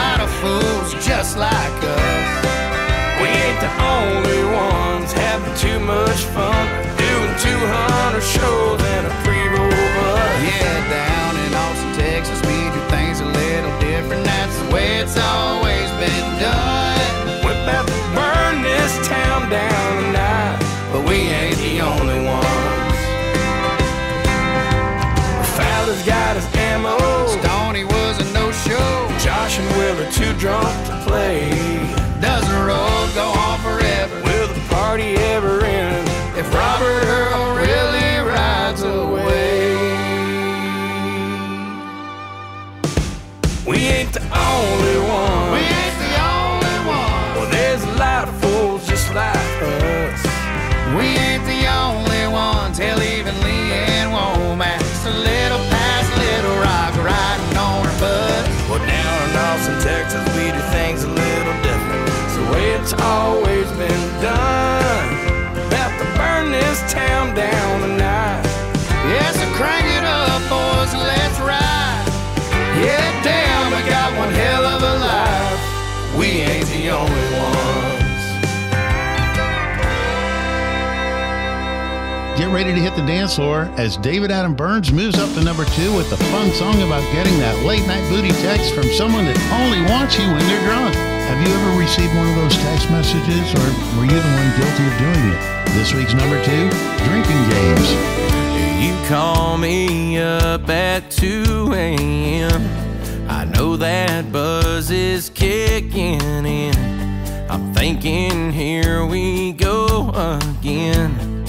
Lot 0.00 0.20
of 0.20 0.32
fools 0.40 0.90
just 1.04 1.36
like 1.36 1.76
us. 1.84 2.30
We 3.20 3.28
ain't 3.28 3.60
the 3.60 3.72
only 3.96 4.42
ones 4.48 5.12
having 5.12 5.54
too 5.64 5.78
much 5.78 6.20
fun. 6.32 6.64
Doing 6.96 7.34
200 7.36 8.22
shows 8.22 8.80
in 8.94 9.02
a 9.04 9.14
Prevost 9.24 9.88
bus. 9.96 10.32
Yeah, 10.48 10.76
down 10.88 11.32
in 11.44 11.52
Austin, 11.64 11.92
Texas, 12.00 12.40
we 12.48 12.56
do 12.74 12.80
things 12.88 13.20
a 13.20 13.28
little 13.40 13.74
different. 13.78 14.24
That's 14.24 14.56
the 14.60 14.66
way 14.74 14.88
it's 15.02 15.18
always 15.18 15.88
been 16.00 16.28
done. 16.40 17.44
We're 17.44 17.60
about 17.64 17.86
to 17.86 17.98
burn 18.16 18.62
this 18.62 18.92
town 19.06 19.50
down 19.50 19.90
tonight. 20.02 20.58
But 20.92 21.02
we 21.08 21.16
ain't 21.40 21.58
the 21.58 21.74
only 21.92 22.20
ones. 22.24 23.00
Fowler's 25.56 26.02
got 26.06 26.36
his 26.36 26.48
ammo. 26.56 26.96
No-show. 26.96 27.49
Josh 29.22 29.58
and 29.58 29.68
Will 29.76 30.00
are 30.00 30.10
too 30.12 30.32
drunk 30.38 30.66
to 30.86 30.96
play. 31.06 31.50
Does 32.22 32.42
the 32.48 32.56
road 32.56 33.10
go 33.14 33.28
on 33.36 33.58
forever? 33.60 34.14
Will 34.24 34.48
the 34.48 34.60
party 34.70 35.14
ever 35.34 35.62
end? 35.62 36.08
If 36.38 36.50
Robert 36.54 37.04
Earl 37.04 37.54
really 37.56 38.26
rides 38.26 38.82
away. 38.82 39.76
We 43.66 43.76
ain't 43.76 44.12
the 44.14 44.22
only 44.22 44.98
one. 45.06 45.29
It's 62.80 62.94
always 62.94 63.70
been 63.72 64.22
done. 64.22 65.08
About 65.68 65.92
to 66.00 66.06
burn 66.16 66.50
this 66.50 66.80
town 66.90 67.34
down 67.34 67.80
tonight. 67.82 68.42
Yeah, 69.04 69.30
so 69.32 69.44
crank 69.54 69.84
it 69.84 70.02
up, 70.02 70.40
boys, 70.48 70.94
let's 70.94 71.38
ride. 71.40 72.04
Yeah, 72.80 73.22
damn, 73.22 73.74
I 73.74 73.86
got 73.86 74.16
one 74.16 74.32
hell 74.32 74.64
of 74.64 74.82
a 74.82 74.94
life. 74.96 76.18
We 76.18 76.40
ain't 76.40 76.66
the 76.68 76.88
only 76.88 77.26
ones. 77.36 77.70
Get 82.38 82.48
ready 82.48 82.72
to 82.72 82.80
hit 82.80 82.96
the 82.96 83.04
dance 83.06 83.36
floor 83.36 83.70
as 83.76 83.98
David 83.98 84.30
Adam 84.30 84.54
Byrnes 84.54 84.90
moves 84.90 85.18
up 85.18 85.30
to 85.34 85.44
number 85.44 85.66
two 85.66 85.94
with 85.94 86.08
the 86.08 86.16
fun 86.16 86.50
song 86.52 86.80
about 86.80 87.02
getting 87.12 87.38
that 87.40 87.62
late 87.66 87.86
night 87.86 88.08
booty 88.08 88.30
text 88.40 88.72
from 88.74 88.84
someone 88.84 89.26
that 89.26 89.36
only 89.52 89.82
wants 89.92 90.18
you 90.18 90.24
when 90.24 90.38
they're 90.38 90.64
drunk. 90.64 91.09
Have 91.30 91.46
you 91.46 91.54
ever 91.54 91.78
received 91.78 92.12
one 92.16 92.28
of 92.28 92.34
those 92.34 92.56
text 92.56 92.90
messages 92.90 93.54
or 93.54 93.66
were 93.96 94.04
you 94.04 94.18
the 94.18 94.32
one 94.34 94.50
guilty 94.58 94.84
of 94.84 94.98
doing 94.98 95.30
it? 95.30 95.38
This 95.74 95.94
week's 95.94 96.12
number 96.12 96.42
two, 96.44 96.68
drinking 97.06 97.48
games. 97.48 97.88
You 98.82 99.08
call 99.08 99.56
me 99.56 100.18
up 100.18 100.68
at 100.68 101.08
2 101.12 101.72
a.m. 101.72 103.30
I 103.30 103.44
know 103.44 103.76
that 103.76 104.32
buzz 104.32 104.90
is 104.90 105.30
kicking 105.30 106.20
in. 106.44 106.74
I'm 107.48 107.72
thinking, 107.74 108.50
here 108.50 109.06
we 109.06 109.52
go 109.52 110.10
again, 110.40 111.44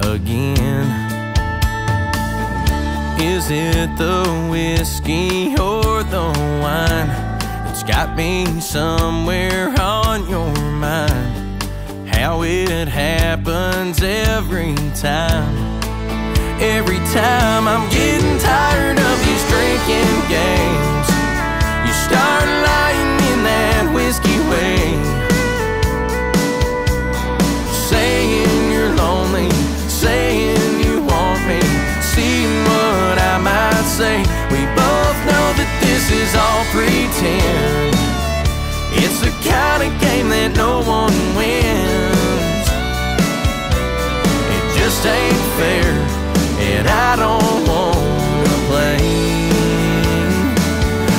again. 0.00 0.88
Is 3.20 3.48
it 3.48 3.96
the 3.96 4.48
whiskey 4.50 5.52
or 5.56 6.02
the 6.02 6.32
wine 6.60 7.21
that's 7.82 7.96
got 7.96 8.16
me 8.16 8.60
somewhere 8.60 9.74
on 9.80 10.28
your 10.28 10.54
mind? 10.72 11.62
How 12.08 12.42
it 12.42 12.88
happens 12.88 14.02
every 14.02 14.74
time. 14.94 15.80
Every 16.60 16.98
time 17.12 17.66
I'm 17.66 17.88
getting 17.90 18.38
tired 18.38 18.98
of 18.98 19.16
these 19.24 19.44
drinking 19.50 20.14
games, 20.28 21.08
you 21.86 21.92
start 22.06 22.46
lying 22.46 23.14
in 23.32 23.38
that 23.50 23.90
whiskey 23.94 24.38
way, 24.50 24.78
saying 27.90 28.72
you're 28.72 28.94
lonely, 28.94 29.50
saying 29.88 30.84
you 30.86 31.02
want 31.02 31.42
me, 31.48 31.60
seeing 32.00 32.54
what 32.64 33.18
I 33.18 33.38
might 33.38 33.86
say. 33.86 34.18
We 34.54 34.62
both 34.76 35.18
know 35.26 35.46
that 35.58 35.70
this 35.82 36.10
is 36.10 36.34
all 36.36 36.64
pretend. 36.70 37.61
It's 39.12 39.20
the 39.20 39.50
kind 39.50 39.82
of 39.82 40.00
game 40.00 40.30
that 40.30 40.56
no 40.56 40.80
one 40.80 41.12
wins. 41.36 42.64
It 44.56 44.64
just 44.78 45.04
ain't 45.04 45.44
fair 45.60 45.92
and 46.72 46.88
I 46.88 47.16
don't 47.16 47.60
wanna 47.68 48.56
play. 48.72 48.96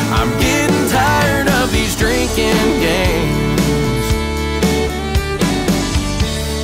I'm 0.10 0.32
getting 0.42 0.90
tired 0.90 1.48
of 1.62 1.72
these 1.72 1.96
drinking 1.96 2.66
games. 2.82 4.06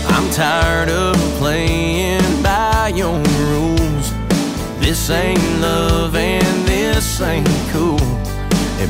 I'm 0.10 0.32
tired 0.32 0.90
of 0.90 1.16
playing 1.38 2.42
by 2.42 2.92
your 2.96 3.22
rules. 3.54 4.12
This 4.80 5.12
ain't 5.12 5.62
love 5.62 6.16
and 6.16 6.68
this 6.68 7.22
ain't 7.22 7.48
cool. 7.72 7.99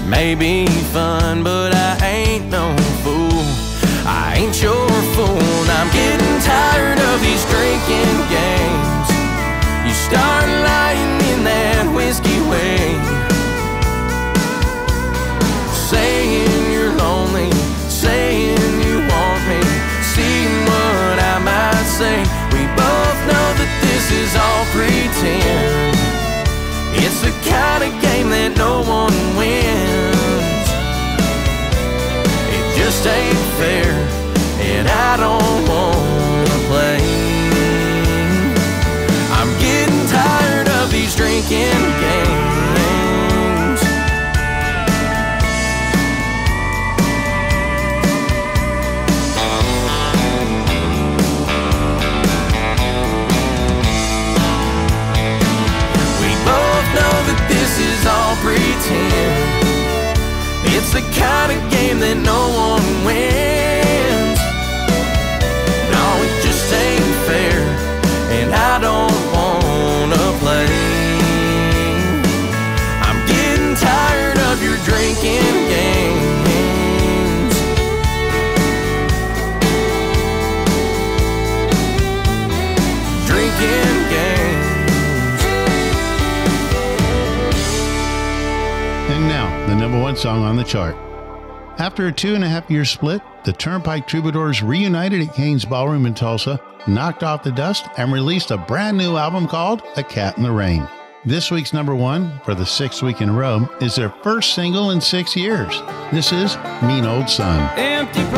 May 0.09 0.33
be 0.33 0.65
fun, 0.91 1.43
but 1.43 1.71
I 1.75 1.95
ain't 2.03 2.49
no 2.49 2.75
fool. 3.03 3.45
I 4.09 4.37
ain't 4.37 4.59
your 4.59 4.89
fool. 5.13 5.37
and 5.37 5.69
I'm 5.69 5.89
getting 5.93 6.41
tired 6.41 6.97
of 6.97 7.21
these 7.21 7.45
drinking 7.45 8.17
games. 8.25 9.09
You 9.85 9.93
start 9.93 10.49
lying 10.65 11.13
in 11.29 11.43
that 11.45 11.85
whiskey 11.93 12.41
way, 12.49 12.97
saying 15.93 16.73
you're 16.73 16.93
lonely, 16.97 17.51
saying 17.87 18.57
you 18.81 19.05
want 19.13 19.41
me, 19.45 19.61
seeing 20.01 20.57
what 20.65 21.17
I 21.21 21.37
might 21.37 21.85
say. 21.85 22.17
We 22.57 22.65
both 22.73 23.19
know 23.29 23.47
that 23.61 23.71
this 23.85 24.09
is 24.09 24.35
all 24.35 24.65
pretend. 24.73 25.88
It's 27.21 27.27
the 27.27 27.49
kind 27.51 27.83
of 27.83 28.01
game 28.01 28.29
that 28.29 28.55
no 28.55 28.79
one 28.79 29.11
wins. 29.35 30.69
It 32.47 32.77
just 32.79 33.05
ain't 33.05 33.37
fair, 33.59 33.91
and 34.63 34.87
I 34.87 35.17
don't 35.17 35.67
wanna 35.67 36.59
play. 36.71 37.03
I'm 39.35 39.51
getting 39.59 40.07
tired 40.07 40.69
of 40.69 40.91
these 40.91 41.13
drinking 41.13 41.75
games. 41.99 42.28
It's 60.91 60.99
the 60.99 61.21
kind 61.21 61.51
of 61.51 61.71
game 61.71 61.99
that 61.99 62.17
no 62.17 62.49
one 62.49 63.05
wins. 63.05 63.68
Chart. 90.69 90.95
After 91.79 92.07
a 92.07 92.11
two 92.11 92.35
and 92.35 92.43
a 92.43 92.47
half 92.47 92.69
year 92.69 92.85
split, 92.85 93.23
the 93.43 93.51
Turnpike 93.51 94.07
Troubadours 94.07 94.61
reunited 94.61 95.27
at 95.27 95.33
Cain's 95.33 95.65
Ballroom 95.65 96.05
in 96.05 96.13
Tulsa, 96.13 96.61
knocked 96.87 97.23
off 97.23 97.41
the 97.41 97.51
dust, 97.51 97.87
and 97.97 98.13
released 98.13 98.51
a 98.51 98.57
brand 98.57 98.95
new 98.95 99.17
album 99.17 99.47
called 99.47 99.81
A 99.97 100.03
Cat 100.03 100.37
in 100.37 100.43
the 100.43 100.51
Rain. 100.51 100.87
This 101.25 101.49
week's 101.51 101.73
number 101.73 101.95
one, 101.95 102.39
for 102.45 102.53
the 102.53 102.65
sixth 102.65 103.01
week 103.01 103.19
in 103.19 103.29
a 103.29 103.33
row, 103.33 103.67
is 103.81 103.95
their 103.95 104.11
first 104.23 104.53
single 104.53 104.91
in 104.91 105.01
six 105.01 105.35
years. 105.35 105.81
This 106.11 106.31
is 106.31 106.55
Mean 106.83 107.05
Old 107.05 107.29
Sun. 107.29 107.67
Empty 107.77 108.23
promises 108.25 108.37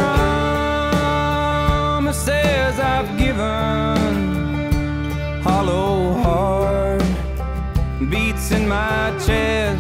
I've 2.80 3.18
given, 3.20 3.42
hollow 5.42 6.14
heart 6.22 7.04
beats 8.10 8.52
in 8.52 8.68
my 8.68 9.12
chest, 9.26 9.71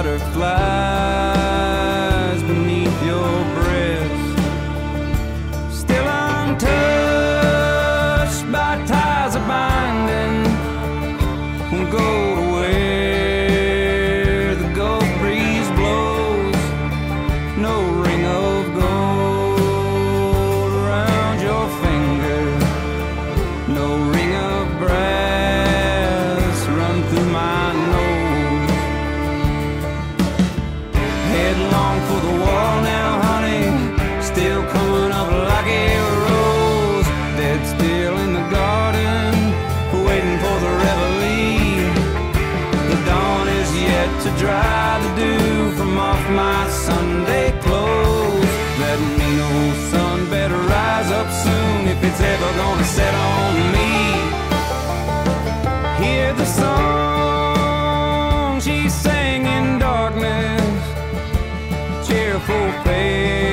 stirred 0.00 0.99
my 46.30 46.68
Sunday 46.68 47.50
clothes. 47.60 48.52
That 48.80 48.98
mean 49.18 49.40
old 49.40 49.76
sun 49.90 50.28
better 50.30 50.56
rise 50.56 51.10
up 51.10 51.30
soon 51.44 51.88
if 51.88 52.02
it's 52.02 52.20
ever 52.20 52.52
gonna 52.62 52.84
set 52.84 53.14
on 53.14 53.54
me. 53.74 53.90
Hear 56.04 56.32
the 56.34 56.46
song 56.60 57.80
she 58.60 58.88
sang 58.88 59.46
in 59.46 59.78
darkness, 59.78 60.82
cheerful, 62.06 62.72
fair, 62.84 63.49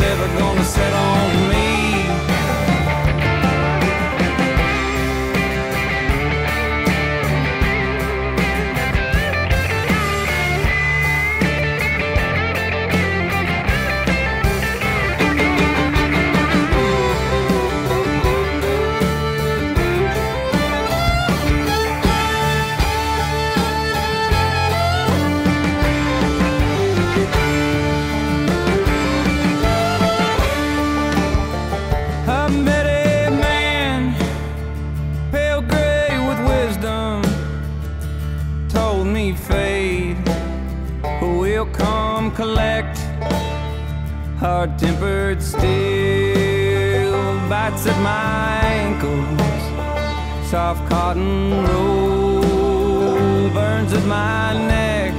ever 0.00 0.38
gonna 0.38 0.55
Hard 44.46 44.78
tempered 44.78 45.42
steel 45.42 45.58
bites 47.50 47.84
at 47.84 47.98
my 48.00 48.60
ankles, 48.78 49.62
soft 50.48 50.88
cotton 50.88 51.50
roll 51.66 53.50
burns 53.50 53.92
at 53.92 54.04
my 54.06 54.52
neck. 54.68 55.12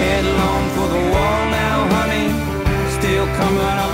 Headlong 0.00 0.64
for 0.74 0.88
the 0.94 1.02
wall 1.12 1.40
now, 1.60 1.78
honey. 1.94 2.26
Still 2.98 3.26
coming 3.38 3.78
up 3.84 3.93